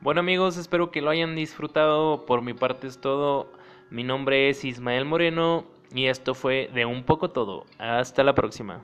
Bueno 0.00 0.20
amigos, 0.20 0.56
espero 0.56 0.90
que 0.90 1.00
lo 1.00 1.10
hayan 1.10 1.36
disfrutado. 1.36 2.26
Por 2.26 2.42
mi 2.42 2.54
parte 2.54 2.86
es 2.86 3.00
todo. 3.00 3.52
Mi 3.90 4.02
nombre 4.02 4.48
es 4.48 4.64
Ismael 4.64 5.04
Moreno 5.04 5.64
y 5.94 6.06
esto 6.06 6.34
fue 6.34 6.70
de 6.74 6.86
un 6.86 7.04
poco 7.04 7.30
todo. 7.30 7.66
Hasta 7.78 8.24
la 8.24 8.34
próxima. 8.34 8.82